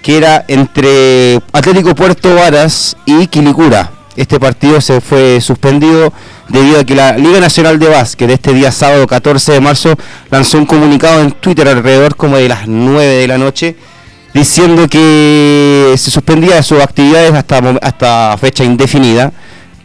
[0.01, 3.91] que era entre Atlético Puerto Varas y Quilicura.
[4.15, 6.11] Este partido se fue suspendido
[6.49, 9.95] debido a que la Liga Nacional de Básquet este día sábado 14 de marzo
[10.29, 13.75] lanzó un comunicado en Twitter alrededor como de las 9 de la noche
[14.33, 19.31] diciendo que se suspendía sus actividades hasta, hasta fecha indefinida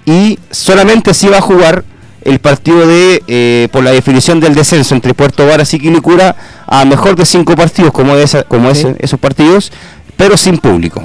[0.05, 1.85] y solamente se iba a jugar
[2.23, 6.35] el partido de eh, por la definición del descenso entre Puerto Varas y Quilicura
[6.67, 8.81] a mejor de cinco partidos como, esa, como Sí.
[8.81, 9.73] ese- esos partidos,
[10.17, 11.03] pero sin público.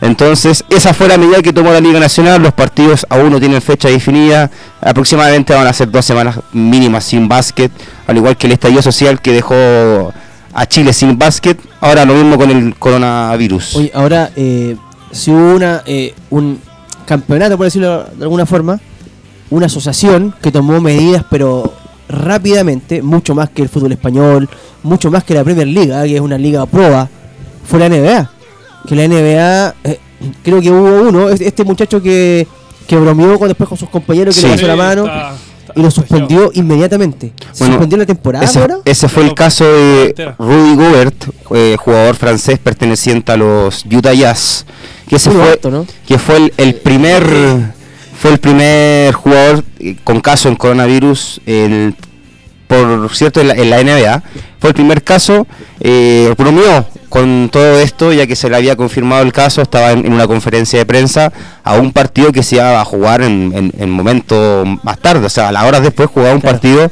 [0.00, 2.42] Entonces, esa fue la medida que tomó la Liga Nacional.
[2.42, 4.50] Los partidos aún no tienen fecha definida.
[4.80, 7.72] Aproximadamente van a ser dos semanas mínimas sin básquet,
[8.06, 10.12] al igual que el estallido social que dejó
[10.58, 11.58] a Chile sin básquet.
[11.80, 13.76] Ahora lo mismo con el coronavirus.
[13.76, 14.74] Oye, ahora, eh,
[15.12, 16.58] si hubo una, eh, un
[17.06, 18.80] campeonato, por decirlo de alguna forma,
[19.50, 21.72] una asociación que tomó medidas, pero
[22.08, 24.48] rápidamente, mucho más que el fútbol español,
[24.82, 26.04] mucho más que la Premier League, ¿ah?
[26.04, 27.08] que es una liga a prueba,
[27.68, 28.30] fue la NBA.
[28.88, 29.98] Que la NBA, eh,
[30.42, 32.46] creo que hubo uno, es- este muchacho que,
[32.86, 34.46] que bromeó con, después con sus compañeros, que Sí.
[34.46, 35.32] le pasó la mano está
[35.76, 37.32] y lo suspendió inmediatamente.
[37.52, 38.78] ¿Se Bueno, suspendió la temporada ese, ahora?
[38.84, 40.34] ese fue el caso de.
[40.38, 41.24] Rudy Gobert,
[41.54, 44.66] eh, jugador francés perteneciente a los Utah Jazz,
[45.08, 45.86] que ese fue, alto, ¿no?
[46.06, 47.24] que fue el, el primer
[48.18, 51.94] fue el primer jugador eh, con caso en coronavirus el-
[52.66, 54.22] por cierto en la, en la NBA
[54.58, 55.46] fue el primer caso
[55.80, 56.84] eh, bromeó
[57.16, 60.26] con todo esto ya que se le había confirmado el caso estaba en, en una
[60.26, 61.32] conferencia de prensa
[61.64, 65.30] a un partido que se iba a jugar en, en, en momento más tarde o
[65.30, 66.56] sea a las horas después jugaba un Claro.
[66.58, 66.90] partido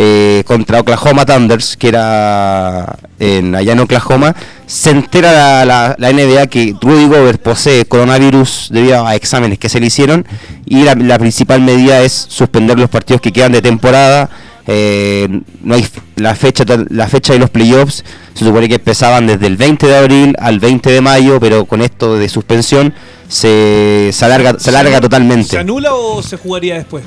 [0.00, 4.32] eh, contra Oklahoma Thunders, que era en, allá en Oklahoma,
[4.66, 9.68] se entera la, la- la NBA que Rudy Gobert posee coronavirus debido a exámenes que
[9.68, 10.24] se le hicieron
[10.66, 14.30] y la, la principal medida es suspender los partidos que quedan de temporada.
[14.70, 15.26] Eh,
[15.62, 18.04] no hay la fecha la fecha de los playoffs
[18.34, 21.80] se supone que empezaban desde el 20 de abril al 20 de mayo pero con
[21.80, 22.92] esto de suspensión
[23.28, 27.02] se, se alarga se alarga totalmente ¿Se anula o se jugaría después?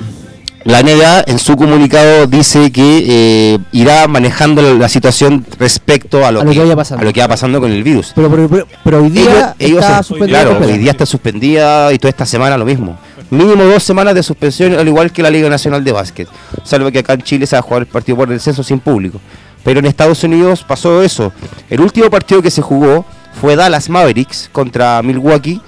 [0.64, 6.30] la NBA en su comunicado dice que eh, irá manejando la, la situación respecto a
[6.30, 7.02] lo, A lo que vaya pasando.
[7.02, 8.12] a lo que va pasando con el virus.
[8.14, 11.92] Pero, pero, pero- pero hoy día Ellos- ellos está suspendida claro, hoy día está suspendida
[11.92, 12.96] y toda esta semana lo mismo.
[13.32, 16.28] Mínimo dos semanas de suspensión, al igual que la Liga Nacional de Básquet.
[16.64, 19.20] Salvo que acá en Chile se va a jugar el partido por descenso sin público.
[19.64, 21.32] Pero en Estados Unidos pasó eso.
[21.70, 23.06] El último partido que se jugó
[23.40, 25.62] fue Dallas Mavericks contra Milwaukee.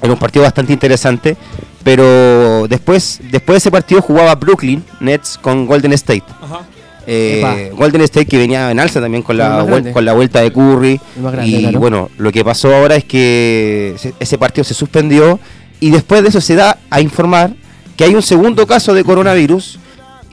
[0.00, 1.36] Era un partido bastante interesante.
[1.84, 6.24] Pero después, después de ese partido jugaba Brooklyn Nets con Golden State.
[6.42, 6.60] Ajá.
[7.06, 7.72] Eh.
[7.74, 11.00] Golden State que venía en alza también con la, con la vuelta de Curry.
[11.16, 11.78] Grande, y claro.
[11.80, 15.40] bueno, lo que pasó ahora es que se- ese partido se suspendió
[15.80, 17.54] y después de eso se da a informar
[17.96, 19.78] que hay un segundo caso de coronavirus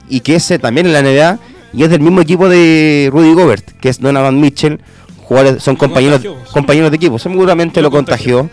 [0.09, 1.39] y que ese también en la NBA
[1.73, 4.79] y es del mismo equipo de Rudy Gobert, que es Donovan Mitchell.
[5.23, 6.53] Jugadores, son compañeros, contagió.
[6.53, 8.49] compañeros de equipo, seguramente Lo lo contagió,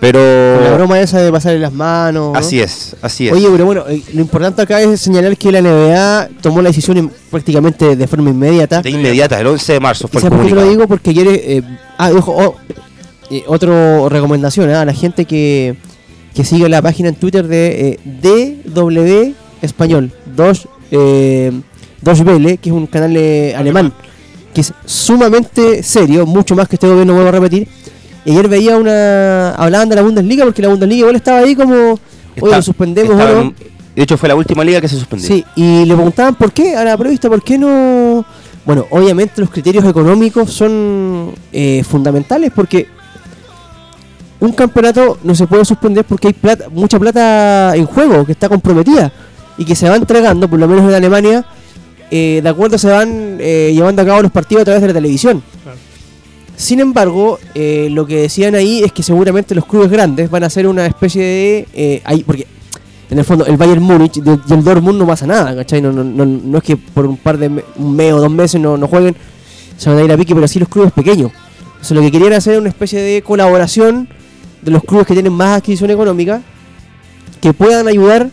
[0.00, 2.32] pero la broma esa de pasarle las manos.
[2.32, 2.38] ¿no?
[2.38, 3.32] así es, así es.
[3.34, 6.96] Oye, pero bueno, eh, lo importante acá es señalar que la NBA tomó la decisión
[6.98, 8.82] in- prácticamente de forma inmediata.
[8.82, 10.88] de inmediata, el 11 de marzo ¿Y fue el por qué lo digo?
[10.88, 11.28] Porque ayer.
[11.30, 11.62] eh,
[11.98, 12.56] ah, ojo, oh,
[13.30, 14.74] eh, otra recomendación ¿eh?
[14.74, 15.76] a la gente que,
[16.34, 21.52] que sigue la página en Twitter de eh, DW Español, dos, eh,
[22.00, 23.92] dos Welle, que es un canal eh, alemán,
[24.54, 27.68] que es sumamente serio, mucho más que este gobierno, vuelvo a repetir.
[28.24, 29.50] Y ayer veía una.
[29.54, 31.98] Hablaban de la Bundesliga, porque la Bundesliga igual estaba ahí como.
[32.40, 33.40] Oye, lo suspendemos estaba o no.
[33.42, 33.54] en-
[33.96, 35.26] De hecho, fue la última liga que se suspendió.
[35.26, 38.24] Sí, y le preguntaban por qué a la periodista, por qué no...
[38.64, 42.86] Bueno, obviamente los criterios económicos son eh, fundamentales porque
[44.40, 48.48] un campeonato no se puede suspender porque hay plata, mucha plata en juego que está
[48.48, 49.12] comprometida
[49.56, 51.44] y que se va entregando, por lo menos en Alemania,
[52.10, 54.94] eh, de acuerdo se van eh, llevando a cabo los partidos a través de la
[54.94, 55.42] televisión.
[55.62, 55.78] Claro.
[56.56, 60.46] Sin embargo, eh, lo que decían ahí es que seguramente los clubes grandes van a
[60.46, 61.68] hacer una especie de...
[61.74, 62.46] eh, ahí, porque
[63.10, 65.80] en el fondo el Bayern Múnich y el- Dortmund no pasa nada, ¿cachai?
[65.80, 68.30] No, no, no, no es que por un par de me- un mes o dos
[68.30, 69.16] meses no, no jueguen,
[69.76, 71.30] se van a ir a pique, pero sí los clubes pequeños.
[71.80, 74.08] O sea, lo que querían hacer era una especie de colaboración
[74.68, 76.42] de los clubes que tienen más adquisición económica
[77.40, 78.30] que puedan ayudar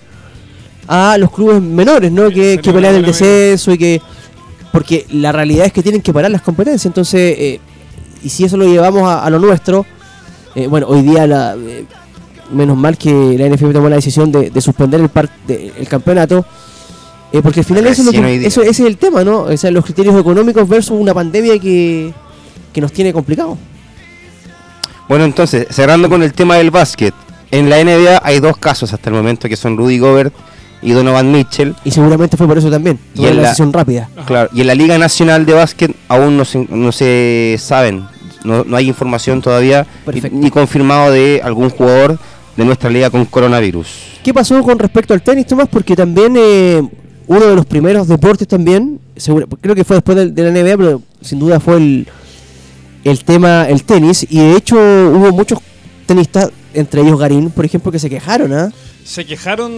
[0.88, 2.29] a los clubes menores, ¿no?
[2.29, 4.01] Que, pelean el descenso y que...
[4.71, 7.36] Porque la realidad es que tienen que parar las competencias, entonces...
[7.38, 7.59] eh,
[8.23, 9.86] y si eso lo llevamos a, a lo nuestro,
[10.55, 11.86] eh, bueno, hoy día la, eh,
[12.51, 15.88] menos mal que la NFP tomó la decisión de, de suspender el, par- de- el
[15.88, 16.43] campeonato.
[17.31, 18.17] Eh, porque al final eso es, lo que-
[18.47, 19.41] eso- ese es el tema, ¿no?
[19.43, 22.11] O sea, los criterios económicos versus una pandemia que,
[22.73, 23.57] que nos tiene complicado.
[25.08, 27.14] Bueno, entonces, cerrando con el tema del básquet.
[27.51, 30.34] En la NBA hay dos casos hasta el momento que son Rudy Gobert
[30.82, 31.76] y Donovan Mitchell.
[31.86, 32.99] Y seguramente fue por eso también.
[33.14, 34.10] Y en una la- decisión rápida.
[34.26, 38.06] Claro, y en la Liga Nacional de Básquet aún no se, no se saben,
[38.43, 40.38] no, no hay información todavía Perfecto.
[40.38, 42.18] ni, confirmado de algún jugador
[42.58, 43.88] de nuestra liga con coronavirus.
[44.24, 45.68] ¿Qué pasó con respecto al tenis, Tomás?
[45.70, 46.82] Porque también eh,
[47.28, 50.78] uno de los primeros deportes también, seguro- creo que fue después del- de, la NBA,
[50.78, 52.08] pero sin duda fue el,
[53.06, 54.26] el tema, el tenis.
[54.30, 55.60] Y de hecho hubo muchos
[56.06, 58.72] tenistas, entre ellos Garín, por ejemplo, que se quejaron, ¿ah?
[59.06, 59.72] Se quejaron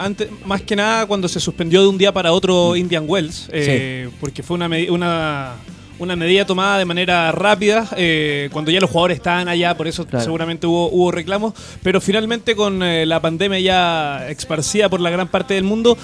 [0.00, 4.08] antes, más que nada cuando se suspendió de un día para otro Indian Wells, eh,
[4.20, 5.54] porque fue una, una,
[5.98, 10.06] una medida tomada de manera rápida, eh, cuando ya los jugadores estaban allá, por eso
[10.06, 10.24] Claro.
[10.24, 15.26] seguramente hubo, hubo reclamos, pero finalmente con eh, la pandemia ya esparcida por la gran
[15.26, 15.98] parte del mundo,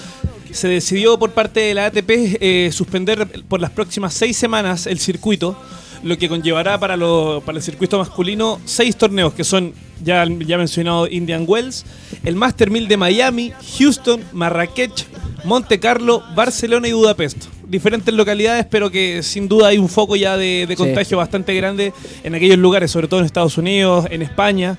[0.51, 2.09] se decidió por parte de la ATP
[2.41, 5.57] eh, suspender por las próximas seis semanas el circuito,
[6.05, 10.57] lo que conllevará para, lo- para el circuito masculino seis torneos que son ya, ya
[10.57, 11.83] mencionado Indian Wells,
[12.23, 15.07] el Master 1000 de Miami, Houston, Marrakech,
[15.45, 17.45] Monte Carlo, Barcelona y Budapest.
[17.67, 20.75] Diferentes localidades, pero que sin duda hay un foco ya de, de Sí.
[20.75, 21.93] contagio bastante grande
[22.23, 24.77] en aquellos lugares, sobre todo en Estados Unidos, en España.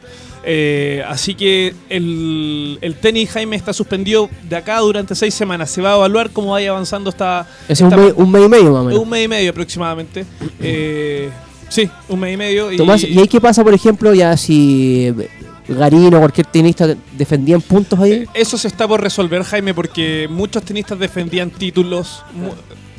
[0.49, 5.70] Eh, así que el, el tenis, Jaime, está suspendido de acá durante seis semanas.
[5.70, 7.49] Se va a evaluar cómo vaya avanzando esta...
[7.68, 9.01] Es un, esta- mes, un mes y medio más o menos.
[9.03, 10.24] un mes y medio aproximadamente.
[10.61, 11.30] Eh,
[11.68, 12.70] sí, un mes y medio.
[12.70, 15.12] y- Tomás, ¿y ahí qué pasa, por ejemplo, ya si
[15.69, 16.87] Garín o cualquier tenista
[17.17, 18.12] defendían puntos ahí?
[18.12, 22.23] Eh, Eso se está por resolver, Jaime, porque muchos tenistas defendían títulos.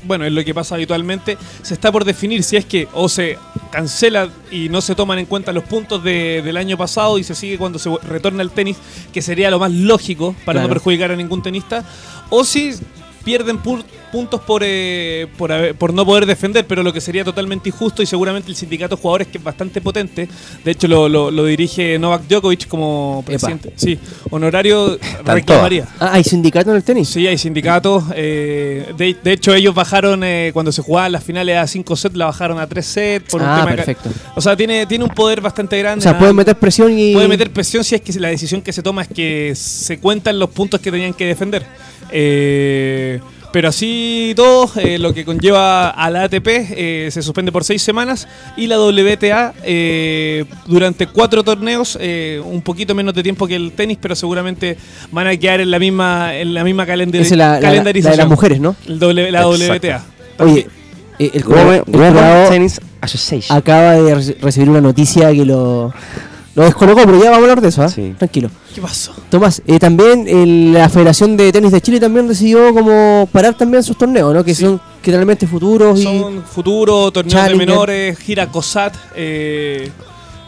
[0.03, 1.37] Bueno, es lo que pasa habitualmente.
[1.63, 3.37] Se está por definir si es que o se
[3.71, 7.35] cancela y no se toman en cuenta los puntos de- del año pasado y se
[7.35, 8.77] sigue cuando se retorna al tenis,
[9.11, 10.67] que sería lo más lógico para Claro.
[10.69, 11.83] no perjudicar a ningún tenista,
[12.29, 12.71] o si
[13.25, 17.23] pierden pu- puntos por, eh, por, haber- por no poder defender, pero lo que sería
[17.23, 20.27] totalmente injusto y seguramente el sindicato de jugadores que es bastante potente,
[20.63, 23.97] de hecho lo, lo- lo dirige Novak Djokovic como presidente, sí,
[24.31, 25.87] honorario reclamaría.
[25.99, 27.09] Ah, ¿hay sindicato en el tenis?
[27.09, 28.03] Sí, hay sindicatos.
[28.15, 32.15] eh, de, de hecho, ellos bajaron eh, cuando se jugaban las finales a 5 sets,
[32.15, 33.31] la bajaron a 3 sets.
[33.31, 34.09] Por un Ah, tema perfecto.
[34.35, 35.99] O sea, tiene, tiene un poder bastante grande.
[35.99, 37.13] O sea, pueden meter presión y...
[37.13, 40.37] puede meter presión si es que la decisión que se toma es que se cuentan
[40.39, 41.65] los puntos que tenían que defender.
[42.11, 43.19] Eh,
[43.51, 47.81] pero así todo, eh, lo que conlleva a la ATP eh, se suspende por seis
[47.81, 48.27] semanas
[48.57, 53.71] y la WTA eh, durante cuatro torneos, eh, un poquito menos de tiempo que el
[53.71, 54.77] tenis, pero seguramente
[55.11, 57.59] van a quedar en la misma en la misma calendar- Esa es la, la- la-
[57.61, 58.11] la calendarización.
[58.11, 58.75] de las mujeres, ¿no?
[58.87, 59.73] El doble- la Exacto.
[59.87, 60.03] WTA.
[60.39, 60.67] Oye,
[61.19, 63.57] eh, el, el Colorado Tennis Association.
[63.57, 65.93] acaba de re- recibir una noticia que lo,
[66.57, 67.87] lo descolocó, pero ya vamos a hablar de eso, ¿ah?
[67.87, 68.13] Sí.
[68.17, 68.49] Tranquilo.
[68.73, 69.13] ¿Qué pasó?
[69.29, 73.83] Tomás, eh, también el- la Federación de Tenis de Chile también decidió como parar también
[73.83, 74.43] sus torneos, ¿no?
[74.43, 74.63] Que Sí.
[74.63, 76.03] son generalmente futuros y...
[76.03, 77.59] Son futuro, torneos Challenger.
[77.59, 78.93] de menores, gira COSAT.
[79.15, 79.89] eh,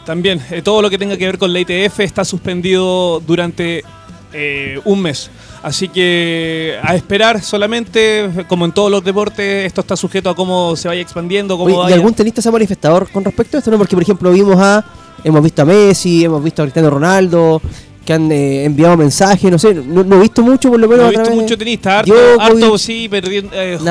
[0.04, 3.84] también eh, todo lo que tenga que ver con la ITF está suspendido durante
[4.32, 5.30] eh, un mes.
[5.62, 10.74] Así que a esperar solamente, como en todos los deportes, esto está sujeto a cómo
[10.76, 13.70] se vaya expandiendo, cómo Oye, ¿Y algún tenista se ha manifestado con respecto a esto?
[13.70, 13.76] ¿no?
[13.78, 14.84] Porque, por ejemplo, vimos a...
[15.24, 17.60] Hemos visto a Messi, hemos visto a Cristiano Ronaldo,
[18.04, 21.04] que han eh, enviado mensajes, no sé, no, no he visto mucho, por lo menos.
[21.04, 23.50] No he visto mucho tenista, harto, Djokovic, harto sí, perdiendo.
[23.54, 23.88] eh, eh,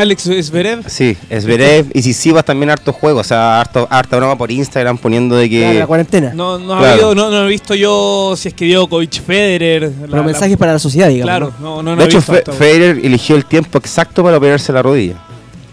[0.00, 0.82] Alex Zverev.
[0.88, 5.36] Sí, Zverev y Sisibas también harto juego, o sea, harto, harta broma por Instagram poniendo
[5.36, 5.60] de que...
[5.60, 6.32] claro, la cuarentena.
[6.34, 9.92] No, no, ha habido- no, no he visto yo si es que Djokovic, Federer.
[10.00, 11.28] pero la- mensajes para la sociedad, digamos.
[11.30, 11.76] Claro, ¿no?
[11.76, 14.36] no, no, no de he hecho, visto Fe- hasta- Federer eligió el tiempo exacto para
[14.36, 15.14] operarse la rodilla.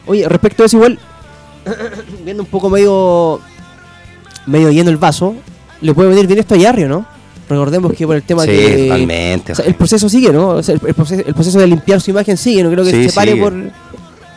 [0.05, 0.99] Oye, respecto a eso, igual,
[2.23, 3.41] viendo un poco medio
[4.45, 5.35] medio lleno el vaso,
[5.81, 7.05] le puede venir bien esto a Yarrio, ¿no?
[7.49, 8.83] Recordemos que por el tema sí, que.
[8.87, 9.51] totalmente.
[9.51, 10.49] o sea, el proceso sigue, ¿no?
[10.49, 12.91] O sea, el, el proceso, el proceso de limpiar su imagen sigue, no creo que
[12.91, 13.43] Sí, se pare sigue.
[13.43, 13.53] por,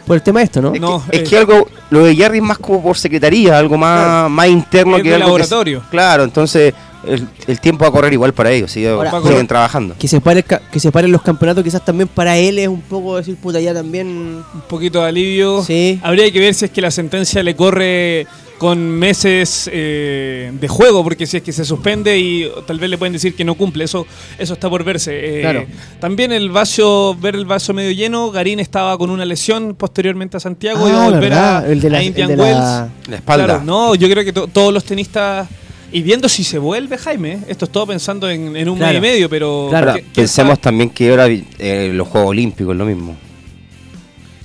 [0.07, 0.75] por el tema de esto, ¿no?
[0.75, 1.23] Es, No, que, eh.
[1.23, 4.97] es que algo, lo de Jerry es más como por secretaría, algo más, más interno
[4.97, 5.83] Es que de algo que- laboratorio.
[5.91, 6.75] claro, entonces
[7.07, 9.95] el, el tiempo va a correr igual para ellos, Ahora, siguen trabajando.
[9.97, 13.17] Que se, pare, que se paren los campeonatos, quizás también para él es un poco
[13.19, 14.09] decir, puta, ya también.
[14.09, 15.63] un poquito de alivio.
[15.63, 16.01] Sí.
[16.03, 18.27] Habría que ver si es que la sentencia le corre
[18.65, 22.97] con meses eh, de juego, porque si es que se suspende y tal vez le
[22.97, 24.07] pueden decir que no cumple, eso,
[24.39, 25.11] eso está por verse.
[25.12, 25.67] Eh, Claro.
[26.01, 30.41] También el vaso, ver el vaso medio lleno, Garín estaba con una lesión posteriormente a
[30.41, 32.57] Santiago y Ah, volver a, verdad, el de la, a el Indian de Wells.
[32.59, 33.45] la- La espalda.
[33.45, 35.47] Claro, no, yo creo que to- todos los tenistas.
[35.93, 38.93] Y viendo si se vuelve Jaime, esto es todo pensando en, en un Claro.
[38.95, 39.67] mes y medio, pero.
[39.69, 39.91] Claro.
[39.91, 43.17] Ahora, ¿qué- qué pensemos también que ahora eh, los Juegos Olímpicos es lo mismo.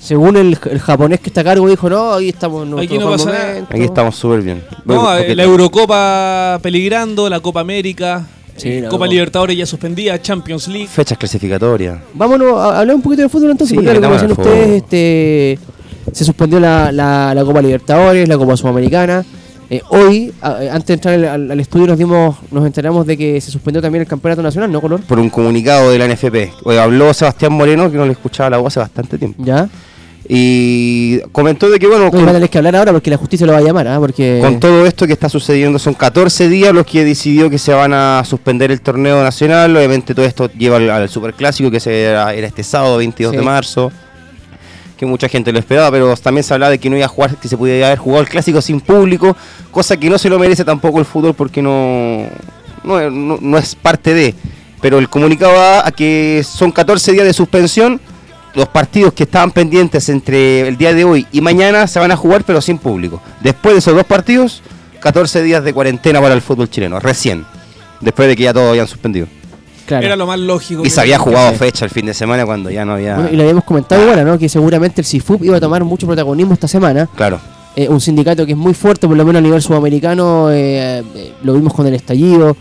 [0.00, 3.10] Según el, el japonés que está a cargo, dijo, no, ahí estamos en Aquí no
[3.10, 3.46] pasa nada.
[3.48, 3.74] momento".
[3.74, 4.64] Aquí estamos súper bien.
[4.70, 8.26] No, Bueno, eh, porque- la Eurocopa peligrando, la Copa América.
[8.56, 9.12] Sí, Eh, no, Copa no.
[9.12, 10.86] Libertadores ya suspendida, Champions League.
[10.88, 11.98] Fechas clasificatorias.
[12.14, 14.82] Vámonos a hablar un poquito de fútbol entonces, Sí, porque claro, como decían de ustedes,
[14.82, 15.58] este,
[16.12, 19.24] se suspendió la, la, la Copa Libertadores, la Copa Sudamericana.
[19.70, 23.40] Eh, hoy, a- antes de entrar al, al estudio, nos dimos, nos enteramos de que
[23.40, 25.00] se suspendió también el campeonato nacional, ¿no, Color?
[25.02, 26.52] Por un comunicado de la NFP.
[26.64, 29.42] Hoy habló Sebastián Moreno, que no le escuchaba la voz hace bastante tiempo.
[29.44, 29.68] Ya.
[30.32, 33.16] Y comentó de que, bueno, No, con, va a tener que hablar ahora porque la
[33.16, 33.98] justicia lo va a llamar, ¿ah?
[33.98, 34.38] Porque...
[34.40, 37.92] con todo esto que está sucediendo, son 14 días los que decidió que se van
[37.92, 39.76] a suspender el torneo nacional.
[39.76, 43.36] Obviamente todo esto lleva al, al superclásico, que se era, era este sábado, 22 Sí.
[43.38, 43.90] de marzo.
[44.96, 47.34] Que mucha gente lo esperaba, pero también se hablaba de que no iba a jugar,
[47.36, 49.36] que se pudiera haber jugado el clásico sin público,
[49.72, 52.26] cosa que no se lo merece tampoco el fútbol porque no,
[52.84, 54.34] no, no- no es parte de.
[54.80, 58.00] Pero el comunicado va a que son 14 días de suspensión.
[58.54, 62.16] Los partidos que estaban pendientes entre el día de hoy y mañana se van a
[62.16, 63.22] jugar, pero sin público.
[63.40, 64.62] Después de esos dos partidos,
[65.00, 67.44] 14 días de cuarentena para el fútbol chileno, recién.
[68.00, 69.26] Después de que ya todos habían suspendido.
[69.86, 70.06] Claro.
[70.06, 70.84] Era lo más lógico.
[70.84, 73.16] Y se había jugado fecha el fin de semana cuando ya no había.
[73.16, 74.38] Bueno, y lo habíamos comentado igual, ¿no?
[74.38, 77.08] Que seguramente el CIFUP iba a tomar mucho protagonismo esta semana.
[77.16, 77.40] Claro.
[77.76, 81.32] Eh, un sindicato que es muy fuerte, por lo menos a nivel sudamericano, eh, eh,
[81.42, 82.56] lo vimos con el estallido,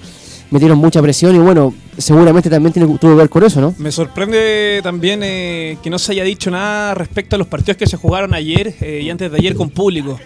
[0.52, 3.76] metieron mucha presión y bueno, seguramente también tiene, tuvo que ver con eso, ¿no?
[3.78, 7.88] Me sorprende también eh, que no se haya dicho nada respecto a los partidos que
[7.88, 10.20] se jugaron ayer eh, y antes de ayer con público.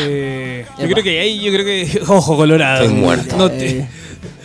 [0.00, 2.00] Eh, yo creo que ahí, yo creo que.
[2.08, 2.84] Ojo, Colorado.
[2.84, 3.36] Estoy muerto.
[3.36, 3.88] No te- Eh,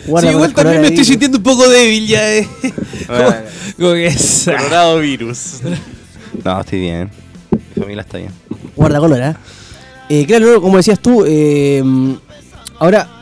[0.06, 2.48] guarda Sí, igual también me estoy sintiendo un poco débil ya, eh.
[3.06, 3.30] Como,
[3.78, 5.60] como que es- Colorado virus.
[6.44, 7.10] No, estoy bien.
[7.76, 8.30] Mi familia está bien.
[8.74, 9.34] Guarda color, ¿eh?
[10.08, 11.82] Eh, claro, como decías tú, eh,
[12.78, 13.21] ahora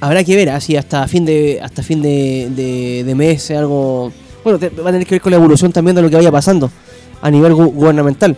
[0.00, 4.12] habrá que ver, así hasta fin de hasta fin de, mes, algo...
[4.44, 6.70] Bueno, va a tener que ver con la evolución también de lo que vaya pasando
[7.20, 8.36] a nivel gu- gubernamental.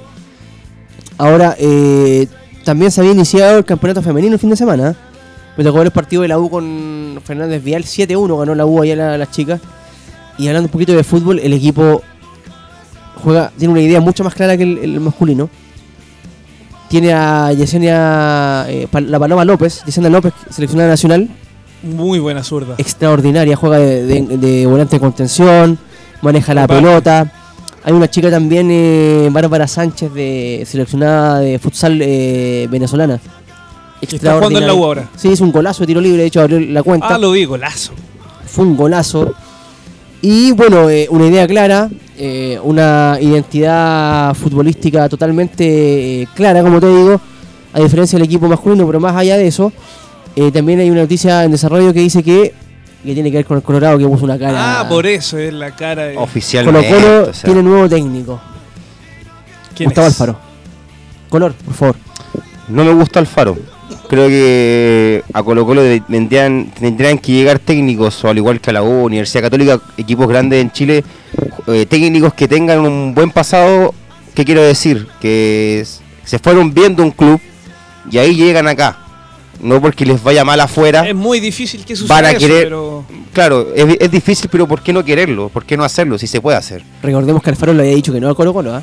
[1.18, 2.26] Ahora, eh,
[2.64, 4.90] también se había iniciado el campeonato femenino el fin de semana.
[4.90, 4.94] ¿eh?
[5.56, 8.80] Me tocó ver el partido de la U con Fernández Vial, 7-1 ganó la U
[8.80, 9.61] allá la- las chicas.
[10.38, 12.00] Y hablando un poquito de fútbol, el equipo
[13.22, 15.50] juega, tiene una idea mucho más clara que el, masculino.
[16.88, 21.28] Tiene a Yesenia, eh, la Paloma López, Yesenia López, seleccionada nacional,
[21.83, 22.74] Muy buena zurda.
[22.79, 25.79] extraordinaria, juega de, de- de volante de contención,
[26.22, 27.33] maneja la pelota.
[27.85, 33.20] Hay una chica también, eh, Bárbara Sánchez, de seleccionada de futsal eh, venezolana.
[34.01, 35.09] Está jugando en la U ahora.
[35.16, 37.14] Sí, es un golazo de tiro libre, de hecho abrió la cuenta.
[37.14, 37.93] Ah, lo vi, golazo.
[38.47, 39.33] Fue un golazo.
[40.20, 46.89] Y bueno, eh, una idea clara, eh, una identidad futbolística totalmente eh, clara, como te
[46.89, 47.20] digo,
[47.72, 49.72] a diferencia del equipo masculino, pero más allá de eso,
[50.41, 52.55] eh, también hay una noticia en desarrollo que dice que,
[53.03, 54.80] que tiene que ver con el Colorado, que puso una cara.
[54.80, 56.14] Ah, por eso es la cara de.
[56.14, 56.89] Colo Oficialmente.
[56.89, 58.41] Colo o sea, tiene nuevo técnico,
[59.74, 60.20] ¿Quién Gustavo es?
[60.20, 60.39] Alfaro.
[61.28, 61.97] Color, por favor.
[62.68, 63.57] No me gusta Alfaro.
[64.09, 68.74] Creo que a Colo Colo tendrían, tendrían que llegar técnicos, o al igual que a
[68.74, 71.05] la U, Universidad Católica, equipos grandes en Chile,
[71.66, 73.93] eh, técnicos que tengan un buen pasado.
[74.34, 75.09] ¿Qué quiero decir?
[75.20, 75.84] Que
[76.24, 77.41] se fueron viendo un club
[78.09, 79.07] y ahí llegan acá.
[79.61, 81.09] No porque les vaya mal afuera.
[81.09, 83.04] Es muy difícil que suceda Van a eso, querer- pero.
[83.32, 85.48] Claro, es, es difícil, pero ¿por qué no quererlo?
[85.48, 86.16] ¿Por qué no hacerlo?
[86.18, 86.82] Si se puede hacer.
[87.02, 88.82] Recordemos que Alfaro le había dicho que no a Colo Colo, ¿ah?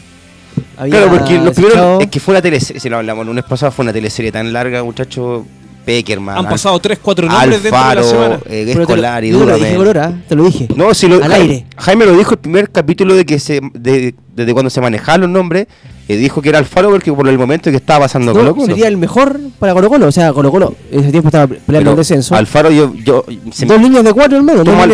[0.77, 3.43] Había Claro, porque lo primero es que fue una teleserie, si lo hablamos el lunes
[3.45, 5.45] pasado, fue una teleserie tan larga, muchacho.
[5.85, 8.39] Peckerman, Han pasado 3, 4 nombres dentro de la Alfaro, semana.
[8.49, 10.13] eh, Escolar y yo te lo dije, ¿ah?
[10.27, 10.67] Te lo dije.
[10.75, 11.65] No, si lo, Al Ja- aire.
[11.77, 15.29] Jaime lo dijo el primer capítulo de que se de- desde cuando se manejaban los
[15.29, 15.67] nombres,
[16.07, 18.65] eh, dijo que era Alfaro porque por el momento que estaba pasando No, Colo Colo.
[18.67, 20.07] sería el mejor para Colo Colo.
[20.07, 22.35] O sea, Colo Colo ese tiempo estaba peleando el descenso.
[22.35, 24.63] Alfaro yo, yo dos líneas de cuatro en medio.
[24.63, 24.87] toma,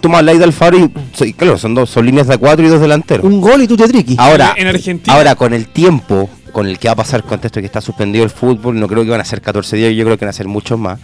[0.00, 2.80] toma la de Alfaro y soy- claro, son dos, son líneas de cuatro y dos
[2.80, 3.24] delanteros.
[3.24, 4.16] un gol y tú te triqui.
[4.18, 7.60] Ahora, En Argentina- ahora con el tiempo con el que va a pasar con esto
[7.60, 10.16] que está suspendido el fútbol, no creo que van a ser 14 días, yo creo
[10.16, 10.98] que van a ser muchos más.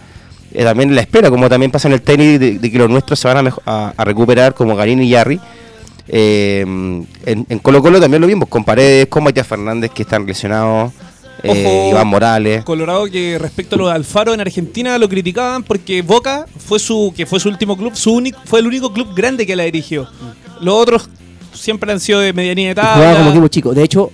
[0.53, 3.19] Eh, también la espera, como también pasa en el tenis, de, de que los nuestros
[3.19, 5.39] se van a, mejo- a- a recuperar, como Garín y Yarri.
[6.07, 10.25] Eh, en, en Colo Colo también lo vimos, con Paredes, con Matías Fernández, que están
[10.25, 10.91] lesionados,
[11.43, 11.89] eh, Ojo.
[11.91, 12.63] Iván Morales.
[12.63, 17.13] Colorado que respecto a lo de Alfaro en Argentina lo criticaban porque Boca fue su
[17.15, 20.07] que fue su último club, su único fue el único club grande que la dirigió.
[20.59, 21.09] Los otros
[21.53, 23.73] siempre han sido de medianía de Y jugaba como equipo chico.
[23.73, 24.11] De hecho,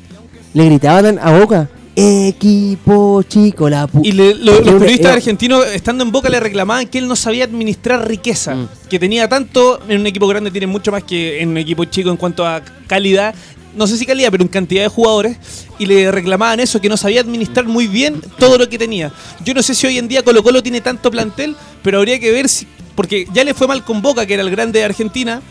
[0.53, 4.01] le gritaban a Boca: Equipo chico, la pu.
[4.03, 7.15] Y le- lo- los periodistas era- argentinos, estando en Boca, le reclamaban que él no
[7.15, 8.55] sabía administrar riqueza.
[8.55, 8.67] Mm.
[8.89, 12.09] Que tenía tanto, en un equipo grande tiene mucho más que en un equipo chico
[12.09, 13.33] en cuanto a calidad.
[13.75, 15.37] No sé si calidad, pero en cantidad de jugadores.
[15.77, 19.11] Y le reclamaban eso, que no sabía administrar muy bien todo lo que tenía.
[19.45, 22.31] Yo no sé si hoy en día Colo Colo tiene tanto plantel, pero habría que
[22.31, 22.67] ver si...
[22.95, 25.41] Porque ya le fue mal con Boca, que era el grande de Argentina.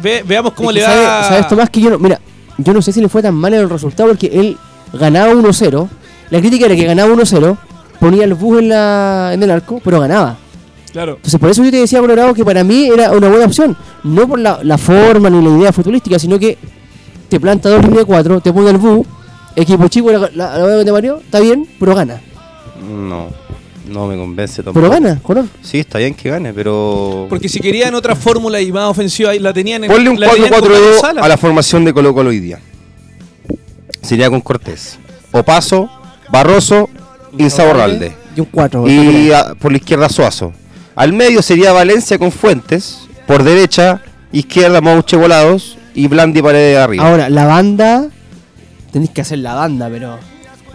[0.00, 1.24] Ve- veamos cómo Es que le sabe- va...
[1.28, 1.70] ¿Sabes, Tomás?
[1.70, 1.98] Que yo no.
[1.98, 2.20] Mira,
[2.58, 4.56] yo no sé si le fue tan mal en el resultado porque él
[4.92, 5.88] ganaba 1-0.
[6.30, 7.56] La crítica era que ganaba 1-0,
[8.00, 10.36] ponía el bus en, la, en el arco, pero ganaba.
[10.92, 11.16] Claro.
[11.16, 13.76] Entonces, por eso yo te decía, Colorado, que para mí era una buena opción.
[14.04, 16.56] No por la, la forma ni la idea futbolística, sino que
[17.28, 19.04] te planta dos líneas de cuatro, te pone el bu,
[19.56, 22.20] equipo chico, la, la, la que te parió, está bien, pero gana.
[22.88, 23.28] No,
[23.86, 24.80] no me convence tampoco.
[24.80, 25.46] Pero gana, color.
[25.62, 27.26] Sí, está bien que gane, pero.
[27.28, 30.30] Porque si querían otra fórmula y más ofensiva, ahí la tenían en Ponle un la
[30.30, 31.20] tenían con 4-4-2 Sala.
[31.22, 32.58] a la formación de Colo Colo hoy día.
[34.02, 34.98] Sería con Cortés.
[35.32, 35.88] Opaso,
[36.30, 36.88] Barroso,
[37.38, 38.14] Insaborralde.
[38.36, 38.86] Y un cuatro.
[38.88, 40.52] Y a- por la izquierda Suazo.
[40.96, 43.00] Al medio sería Valencia con Fuentes.
[43.26, 44.00] Por derecha,
[44.32, 47.08] izquierda Mauche Volados y Blandi Paredes arriba.
[47.08, 48.08] Ahora, la banda,
[48.92, 50.18] tenéis que hacer la banda, pero...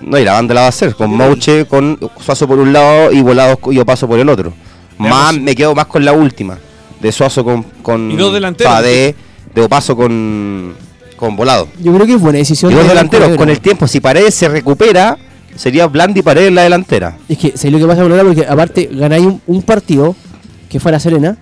[0.01, 3.11] No, y la banda la va a hacer con Mauche, con Suazo por un lado
[3.11, 4.53] y Volados y Opaso por el otro.
[4.97, 6.57] Más, me quedo más con la última.
[7.01, 7.63] De Suazo con.
[7.81, 8.71] con Y dos delanteros.
[8.71, 9.15] o sea, de,
[9.61, 10.73] Opaso con.
[11.17, 11.67] con Volado.
[11.79, 12.71] Yo creo que es buena decisión.
[12.71, 13.35] Y dos de delanteros.
[13.37, 15.17] Con el tiempo, si Paredes se recupera,
[15.55, 17.17] sería Blandi Paredes en la delantera.
[17.27, 18.23] Es que, ¿sabes lo que pasa con ahora?
[18.23, 20.15] Porque aparte ganáis un, un partido
[20.69, 21.37] que fue a la Serena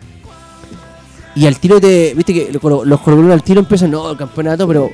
[1.35, 2.13] y al tiro te.
[2.15, 4.89] Viste que los colo- los colombianos al tiro empiezan, no, el campeonato, pero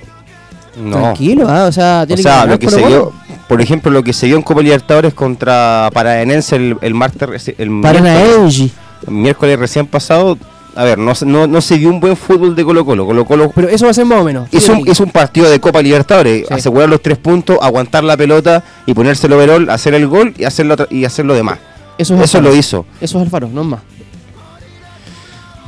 [0.81, 0.97] No.
[0.97, 1.65] tranquilo, ¿ah?
[1.67, 3.13] o sea, O tiene sea, ganar lo que se Colo-Colo.
[3.43, 7.53] Dio, por ejemplo, lo que se dio en Copa Libertadores contra Paranense el, el martes,
[7.57, 8.71] el miércoles, Paranaense.
[9.07, 10.37] el miércoles recién pasado,
[10.75, 13.05] a ver, no, se- no, no se vio un buen fútbol de Colo Colo.
[13.05, 14.47] Colo Colo Pero eso va a ser más o menos.
[14.51, 16.53] hizo, un, hizo un partido de Copa Libertadores, Sí.
[16.53, 20.45] asegurar los tres puntos, aguantar la pelota y ponerse el overall, hacer el gol y
[20.45, 21.59] hacer lo, y hacer lo demás.
[21.97, 22.53] eso es Eso Alfaro.
[22.53, 22.85] lo hizo.
[23.01, 23.81] Eso es Alfaro, no es más.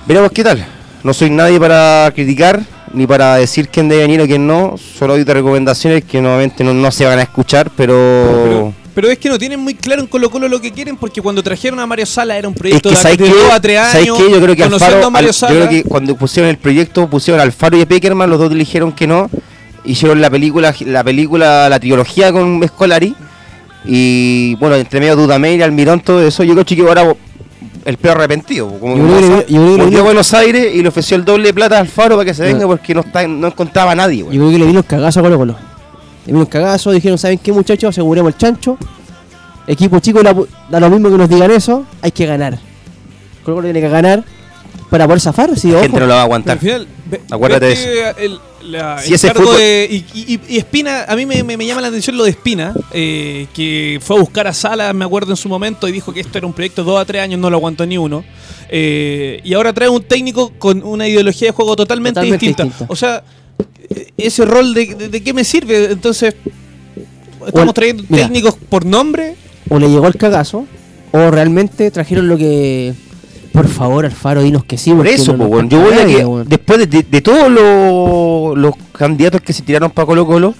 [0.08, 0.66] Veremos qué tal.
[1.04, 2.62] No soy nadie para criticar
[2.96, 4.76] ni para decir quién debe venir o quién no.
[4.78, 7.94] Solo doy recomendaciones que nuevamente no, no se van a escuchar, pero...
[8.44, 11.22] Pero, pero es que no tienen muy claro en Colo Colo lo que quieren porque
[11.22, 14.18] cuando trajeron a Mario Sala era un Es proyecto que de, a tres ¿Sabes años.
[14.18, 15.54] Yo creo que Alfaro, a Mario al- yo Sala.
[15.56, 18.94] creo que cuando pusieron el proyecto, pusieron a Alfaro y a Peckerman, los dos dijeron
[18.94, 19.30] que no.
[19.84, 23.14] Hicieron la película, la película, la trilogía con Escolari.
[23.86, 27.14] Y bueno, entre medio Dudamel y Almirón, todo eso, yo creo que ahora
[27.86, 28.68] el peor arrepentido.
[28.80, 30.90] Como Yo creo que le- yo creo que le volvió a Buenos Aires y le
[30.90, 32.48] ofreció el doble de plata a Alfaro para que se No.
[32.54, 34.36] venga porque no está, no encontraba a nadie, güey.
[34.36, 35.56] Yo creo que le vino el cagazo a Colo Colo.
[36.26, 37.90] Le vino el cagazo, dijeron, ¿saben qué muchachos?
[37.92, 38.78] Aseguremos el chancho.
[39.68, 40.36] Equipo chico, la
[40.70, 42.58] da lo mismo que nos digan eso, hay que ganar.
[43.44, 44.24] Colo Colo tiene que ganar
[44.90, 45.84] para poder zafar, sí, La ojo.
[45.84, 46.54] gente no lo va a aguantar.
[46.54, 49.88] al final, ve- Acuérdate ve de que el, la- Si el ese cargo fútbol- de-
[49.92, 52.74] y, y- y Espina, a mí me, me- me llama la atención lo de Espina,
[52.92, 56.20] eh, que fue a buscar a Sala, me acuerdo en su momento, y dijo que
[56.22, 58.24] esto era un proyecto de dos a tres años, no lo aguantó ni uno.
[58.70, 62.64] Eh, y ahora trae un técnico con una ideología de juego totalmente, Totalmente distinta.
[62.64, 62.92] distinta.
[62.92, 63.24] O sea,
[64.18, 65.92] ese rol de, de- de qué me sirve?
[65.92, 66.36] Entonces,
[67.46, 68.24] estamos trayendo mira.
[68.24, 69.36] técnicos por nombre.
[69.70, 70.66] O le llegó el cagazo,
[71.12, 72.94] o realmente trajeron lo que...
[73.56, 74.94] Por favor, Alfaro, dinos que sí.
[74.94, 78.74] Por eso, no pues, yo voy a que después de, de- de todos los, los
[78.92, 80.54] candidatos que se tiraron para Colo Colo,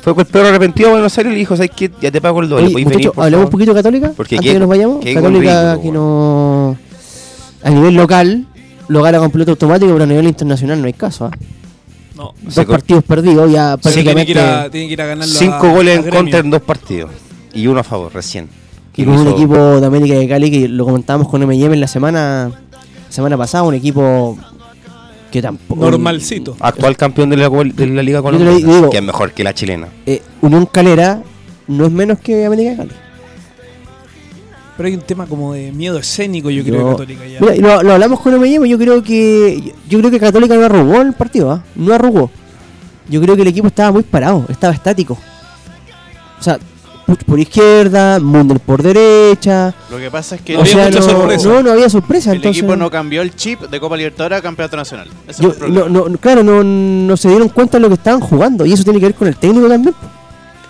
[0.00, 1.90] fue con el perro arrepentido a Buenos Aires y le dijo, ¿sabes qué?
[2.00, 2.64] Ya te pago el doble.
[2.66, 4.68] Oye, ¿podéis muchachos, venir, por hablemos un favor?" poquito de Católica Porque antes que nos
[4.68, 5.04] vayamos.
[5.04, 6.76] Católica que no...
[7.64, 8.46] A nivel local
[8.88, 11.26] lo gana con piloto automático, pero a nivel internacional no hay caso.
[11.26, 11.30] ¿ah?
[12.16, 12.34] No.
[12.42, 14.26] Dos Se partidos perdidos, ya Sí, tiene, prácticamente...
[14.26, 16.50] que ir a, tiene que ir a ganarlo Cinco a- goles a en contra en
[16.50, 17.10] dos partidos.
[17.54, 18.48] Y uno a favor, recién.
[18.92, 21.80] Y Que con un equipo de América de Cali que lo comentábamos con M&M en
[21.80, 22.50] la semana
[23.08, 24.36] semana pasada, un equipo
[25.30, 25.90] que tampoco...
[25.90, 26.56] Normalcito.
[26.60, 28.56] Actual campeón de la, de la Liga Colombiana.
[28.56, 28.90] digo.
[28.90, 29.88] que es mejor que la chilena.
[30.06, 31.22] Eh, Unión Calera
[31.68, 32.90] no es menos que América de Cali.
[34.76, 37.40] Pero hay un tema como de miedo escénico, yo creo, de Católica ya.
[37.40, 41.00] Mira, lo, lo hablamos con M&M, yo creo que yo creo que Católica no arrugó
[41.00, 41.62] en el partido, ¿ah?
[41.76, 42.30] no arrugó.
[43.08, 45.18] Yo creo que el equipo estaba muy parado, estaba estático.
[46.40, 46.58] O sea,
[47.16, 49.74] Puch por izquierda, Munder por derecha.
[49.90, 51.48] Lo que pasa es que No había sea, mucha no, sorpresa.
[51.48, 52.30] No, no había sorpresa.
[52.30, 55.08] el entonces, equipo no cambió el chip de Copa Libertadores a Campeonato Nacional.
[55.28, 55.88] Ese yo- fue el problema.
[55.98, 58.64] no, no, claro, no, no se dieron cuenta de lo que estaban jugando.
[58.64, 59.94] Y eso tiene que ver con el técnico también.
[59.94, 60.06] po.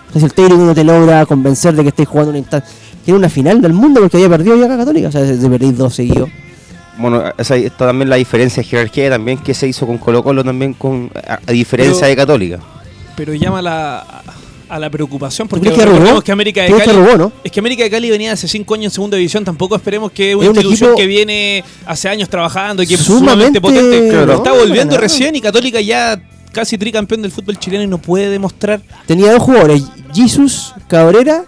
[0.09, 2.69] O sea, si el técnico no te logra convencer de que estés jugando una instancia.
[3.05, 5.07] Era una final del mundo porque había perdido ya acá Católica.
[5.07, 6.29] O sea, se, se perdí dos seguidos.
[6.97, 10.43] Bueno, esa, está también la diferencia de jerarquía también que se hizo con Colo Colo
[10.43, 12.59] también con a, a diferencia Pero- de Católica.
[13.15, 14.05] Pero llama la,
[14.75, 16.21] a la preocupación ¿Tú porque crees que arrugó?
[16.21, 17.31] que América de ¿Crees que Cali arrugó, no?
[17.43, 20.35] es que América de Cali venía hace cinco años en segunda división tampoco esperemos que
[20.35, 23.61] una Es un institución equipo que viene hace años trabajando y que es sumamente- sumamente
[23.61, 24.33] potente Claro.
[24.33, 26.21] está volviendo recién y Católica ya
[26.51, 31.43] casi tricampeón del fútbol chileno y no puede demostrar Tenía dos jugadores: Jesus Cabrera,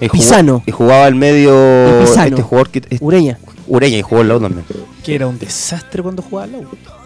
[0.00, 0.62] Y jugó- Pisano.
[0.66, 3.38] Y jugaba al medio este jugador que es Ureña.
[3.66, 4.64] Ureña y jugó al lado también.
[5.04, 6.64] que era un desastre cuando jugaba al lado.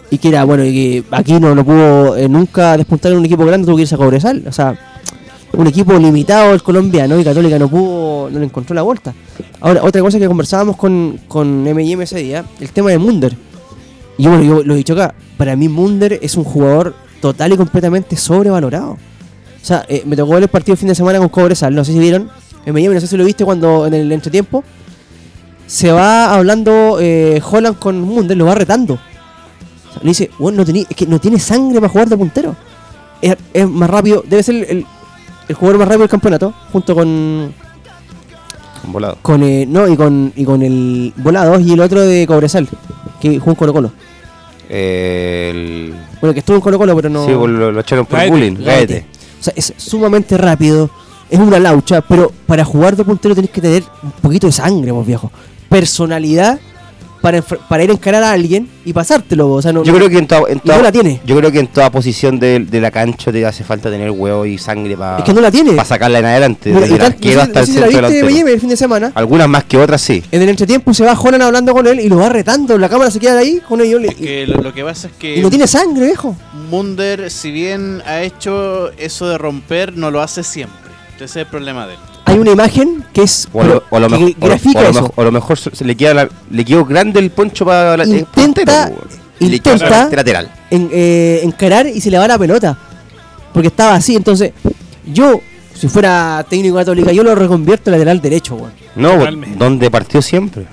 [0.09, 3.25] Y que era, bueno, y que aquí no, no pudo eh, nunca despuntar en un
[3.25, 4.43] equipo grande, tuvo que irse a Cobresal.
[4.47, 4.77] O sea,
[5.53, 9.13] un equipo limitado el colombiano y Católica no pudo, no le encontró la vuelta.
[9.59, 13.35] Ahora, otra cosa que conversábamos con, con M&M ese día, el tema de Munder.
[14.17, 18.15] Y yo lo he dicho acá, para mí Munder es un jugador total y completamente
[18.17, 18.91] sobrevalorado.
[18.91, 21.83] O sea, eh, me tocó ver el partido el fin de semana con Cobresal, no
[21.83, 22.29] sé si vieron.
[22.65, 24.63] M&M, no sé si lo viste cuando en el entretiempo.
[25.65, 28.97] se va hablando eh, Holland con Munder, lo va retando.
[30.01, 32.55] Le dice, bueno, no tení- es que no tiene sangre para jugar de puntero.
[33.21, 34.85] Es, más rápido, debe ser el-
[35.47, 37.53] el jugador más rápido del campeonato, junto con.
[38.83, 39.17] Volado.
[39.21, 42.67] con eh, no, y con, y con el Volados y el otro de Cobresal,
[43.19, 43.91] que jugó en Colo Colo.
[44.69, 45.95] Eh, el...
[46.21, 47.25] Bueno, que estuvo en Colo Colo, pero no.
[47.25, 48.31] Sí, pues lo, lo echaron por Gaete.
[48.31, 48.53] bullying.
[48.55, 48.93] Gaete.
[48.93, 49.05] Gaete.
[49.39, 50.89] O sea, es sumamente rápido,
[51.29, 54.91] es una laucha, pero para jugar de puntero tenés que tener un poquito de sangre,
[54.91, 55.31] vos viejo.
[55.69, 56.59] Personalidad
[57.21, 59.51] para, para ir a encarar a alguien y pasártelo.
[59.51, 61.19] O sea, no, Yo creo que en toda, en no toda- la tiene.
[61.25, 64.45] Yo creo que en toda posición de, de la cancha te hace falta tener huevo
[64.45, 65.83] y sangre para Es que no la tiene.
[65.83, 66.69] sacarla en adelante.
[66.69, 68.01] Mira, desde y el tal- arquero no sé- hasta no el sé si la centro
[68.01, 68.35] viste delantero.
[68.35, 69.11] Miami el fin de semana.
[69.15, 70.23] Algunas más que otras sí.
[70.31, 72.77] En el entretiempo se va Holland hablando con él y lo va retando.
[72.77, 74.01] La cámara se queda ahí con ellos.
[74.03, 76.35] Es que lo, lo que pasa es que y no tiene sangre, viejo.
[76.69, 80.77] Munder, si bien ha hecho eso de romper, no lo hace siempre.
[81.15, 81.99] Ese es el problema de él.
[82.27, 83.47] Hay una imagen que es.
[83.53, 84.89] O a lo, o a lo que mejor, o a lo- grafica o a lo
[84.89, 85.01] eso.
[85.01, 87.95] mejor- o a lo mejor se le queda la- le quedó grande el poncho para
[87.97, 88.91] la el Intenta- queda
[89.39, 90.51] intenta- lateral.
[90.69, 92.77] en, eh, encarar y se le va la pelota.
[93.53, 94.15] Porque estaba así.
[94.15, 94.51] Entonces,
[95.05, 95.39] yo,
[95.73, 98.71] si fuera técnico católica, yo lo reconvierto en lateral derecho, weón.
[98.95, 99.57] No, Totalmente.
[99.57, 100.65] donde partió siempre.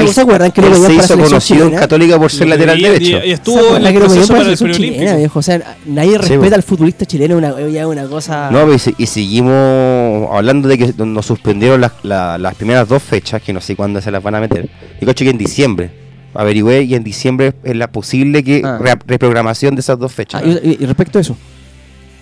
[0.00, 1.80] ¿Te Él- se acuerdan que lo se para la hizo selección conocido en chilena?
[1.80, 3.10] Católica por ser Lo lateral pedía derecho.
[3.16, 5.38] Y, y ¿Se estuvo en el que proceso para la el selección chilena, viejo?
[5.38, 6.54] O sea, nadie Sí, respeta weón.
[6.54, 7.54] al futbolista chileno, una,
[7.86, 8.50] una cosa...
[8.50, 13.42] No, pues, y seguimos hablando de que nos suspendieron las, la- las primeras dos fechas,
[13.42, 14.68] que no sé cuándo se las van a meter.
[15.00, 15.90] Y coche que en diciembre.
[16.34, 18.78] Averigüé y en diciembre es la posible que Ah.
[18.80, 20.42] re- reprogramación de esas dos fechas.
[20.44, 21.36] Ah, y, y- y respecto a eso.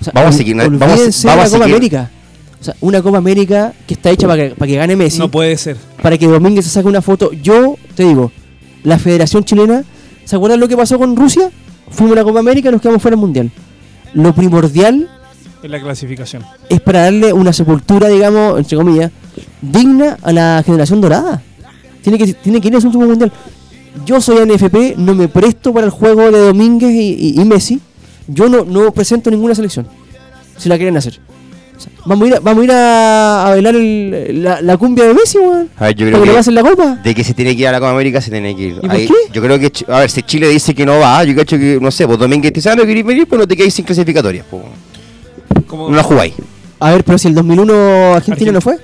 [0.01, 1.62] O sea, Vamos a seguir, vamos vamos a seguir.
[1.64, 2.11] América.
[2.61, 5.18] O sea, una Copa América que está hecha para que, para que gane Messi.
[5.18, 5.76] No puede ser.
[6.02, 7.32] para que Domínguez se saque una foto.
[7.32, 8.32] Yo te digo,
[8.82, 9.84] la Federación Chilena,
[10.24, 11.50] ¿se acuerdan lo que pasó con Rusia?
[11.90, 13.50] Fuimos a la Copa América y nos quedamos fuera del Mundial.
[14.14, 15.09] Lo primordial
[15.62, 16.42] En la clasificación.
[16.68, 19.11] es para darle una sepultura, digamos, entre comillas,
[19.61, 21.42] digna a la generación dorada.
[22.02, 23.32] Tiene que, tiene que ir a su último mundial.
[24.04, 27.80] Yo soy NFP, no me presto para el juego de Domínguez y, y- y Messi.
[28.28, 29.86] Yo no, no presento ninguna selección.
[30.57, 31.18] Si la quieren hacer.
[32.05, 35.14] Vamos a ir a, vamos a, ir a, a bailar el- la, la cumbia de
[35.14, 35.68] Messi, weón.
[35.77, 36.99] A ver, yo creo que la copa.
[37.03, 38.77] de que se tiene que ir a la Copa América se tiene que ir.
[38.77, 39.14] ¿Y por Ahí- qué?
[39.33, 41.91] Yo creo que, a ver, si Chile dice que no va, yo cacho que, no
[41.91, 44.47] sé, pues Domínguez te dice, ah, no querés venir, pues no te quedáis sin clasificatorias.
[44.51, 44.62] Pues.
[45.72, 46.35] No la jugáis.
[46.79, 48.77] A ver, pero si el 2001 Argentina no fue.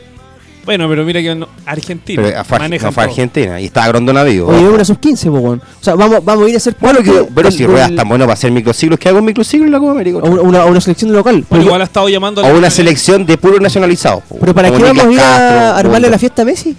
[0.64, 2.22] Bueno, pero mira que no- Argentina.
[2.22, 3.10] Pero fue, Ar- manejan no fue todo.
[3.10, 4.48] Argentina y estaba Grondona vivo.
[4.48, 5.60] Oye, una sub 15, pues, weón.
[5.80, 7.96] O sea, vamos, vamos a ir a hacer Bueno, que, pero del- si ruedas del-
[7.96, 10.18] tan bueno para hacer microciclos, ¿qué hago en microciclos en la Copa América?
[10.18, 11.34] a una, una- selección local.
[11.34, 14.22] Bueno, Pero, igual ha estado llamando a O una selección de puros nacionalizados.
[14.28, 14.36] po.
[14.38, 16.76] pero ¿para qué vamos a ir a armarle la fiesta a Messi?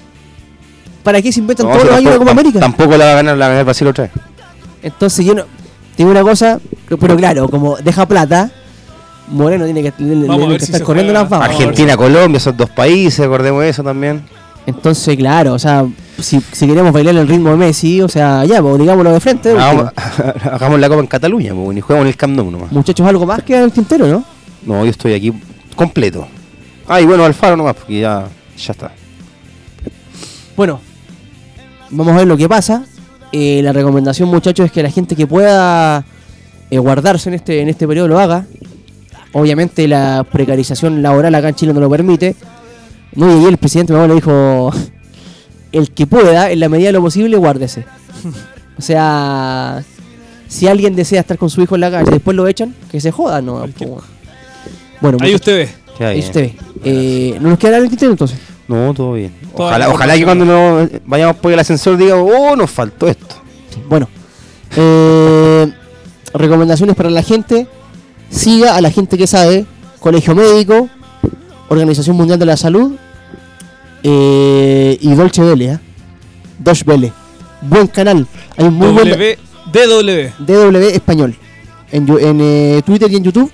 [1.03, 2.59] ¿Para qué se inventan No, todos los años la Copa América?
[2.61, 4.13] Tampoco la va a ganar, la va a ganar Brasil otra vez.
[4.81, 5.43] Entonces yo no...
[5.97, 6.59] Tengo una cosa,
[6.99, 8.49] pero claro, como deja plata,
[9.27, 10.27] Moreno tiene que, tiene
[10.59, 11.21] si estar corriendo juega.
[11.21, 11.49] las babas.
[11.49, 14.23] Argentina, Colombia, son dos países, acordemos de eso también.
[14.65, 15.85] Entonces, claro, o sea,
[16.19, 19.51] si, si queremos bailar el ritmo de Messi, o sea, ya, pues digámoslo de frente.
[19.57, 22.71] Hagamos, la Copa en Cataluña, po, y jugamos en el Camp Nou nomás.
[22.71, 24.23] Muchachos, algo más que en el tintero, ¿no?
[24.65, 25.33] No, yo estoy aquí
[25.75, 26.27] completo.
[26.87, 28.91] Ah, y bueno, Alfaro nomás, porque ya, ya está.
[30.55, 30.79] Bueno,
[31.89, 32.85] vamos a ver lo que pasa.
[33.31, 36.05] Eh, la recomendación, muchachos, es que la gente que pueda
[36.69, 38.45] eh, guardarse en este, en este periodo lo haga.
[39.33, 42.35] Obviamente la precarización laboral acá en Chile no lo permite.
[43.15, 44.71] No, y el presidente Mamá le dijo,
[45.71, 47.85] el que pueda, en la medida de lo posible, guárdese.
[48.77, 49.83] O sea,
[50.47, 52.99] si alguien desea estar con su hijo en la calle y después lo echan, que
[53.01, 53.65] se joda, ¿no?
[55.01, 55.69] Bueno, Ahí usted
[55.99, 56.05] ve.
[56.05, 56.55] Ahí usted ve.
[56.83, 58.39] Eh, ¿No nos queda el tintero entonces?
[58.67, 59.33] No, todo bien.
[59.53, 63.35] Ojalá, ojalá que cuando nos vayamos por el ascensor diga, oh, nos faltó esto.
[63.87, 64.07] Bueno,
[64.75, 65.71] eh,
[66.33, 67.67] recomendaciones para la gente.
[68.33, 69.65] Siga a la gente que sabe.
[69.99, 70.89] Colegio Médico,
[71.69, 72.93] Organización Mundial de la Salud
[74.03, 75.65] eh, y Dolce Vele.
[75.73, 75.79] ¿eh?
[76.59, 77.11] Deutsche Welle.
[77.61, 78.27] Buen canal.
[78.57, 79.37] Hay un muy buen W,
[79.71, 80.29] DW.
[80.45, 81.35] DW español.
[81.91, 83.51] En, yu- en, eh, Twitter y en YouTube.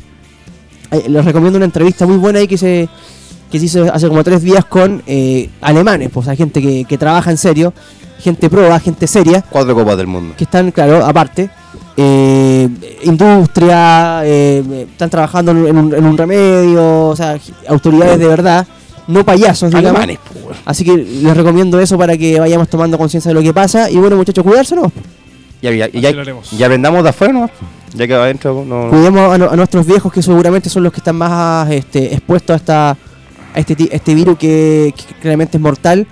[0.92, 2.90] Eh, les recomiendo una entrevista muy buena ahí que se,
[3.52, 6.10] que se hizo hace como tres días con eh, alemanes.
[6.12, 7.74] Pues hay gente que, que trabaja en serio.
[8.20, 10.34] Gente proba, gente seria Cuatro copas del mundo.
[10.36, 11.50] que están, claro, aparte,
[11.98, 12.68] eh,
[13.04, 17.38] industria, eh, están trabajando en un, en un remedio, o sea,
[17.68, 18.68] autoridades de verdad,
[19.08, 19.92] no payasos, digamos.
[20.02, 20.20] Alemanes.
[20.66, 23.90] Así que les recomiendo eso para que vayamos tomando conciencia de lo que pasa.
[23.90, 24.92] Y bueno, muchachos, cuidarse, ¿no?
[25.62, 27.50] Ya, ya, aprendamos de afuera.
[27.94, 28.86] Ya que adentro no.
[28.86, 28.90] no.
[28.92, 32.54] Cuidemos a, no- a nuestros viejos, que seguramente son los que están más este, expuestos
[32.54, 32.98] a, esta, a
[33.56, 36.06] este, ti- este virus que, que claramente es mortal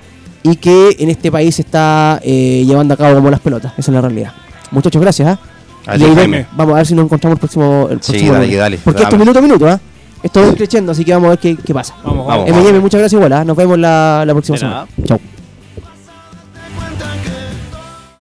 [0.43, 3.73] y que en este país se está eh, llevando a cabo como las pelotas.
[3.77, 4.33] Esa es la realidad.
[4.71, 5.29] Muchachos, gracias.
[5.29, 5.39] ¿ah?
[5.87, 6.37] A Y ti, ahí Jaime.
[6.41, 7.87] vamos- vamos a ver si nos encontramos el próximo.
[7.89, 8.77] El Sí, dale, dale.
[8.83, 9.79] Porque esto es minuto a minuto, ¿ah?
[10.23, 11.93] Esto va creciendo, así que vamos a ver qué, qué pasa.
[12.03, 12.45] Vamos, Vamos.
[12.49, 12.65] vamos.
[12.65, 13.45] MM, muchas gracias igual, ¿ah?
[13.45, 14.87] Nos vemos la, la próxima semana.
[15.05, 15.19] Chau.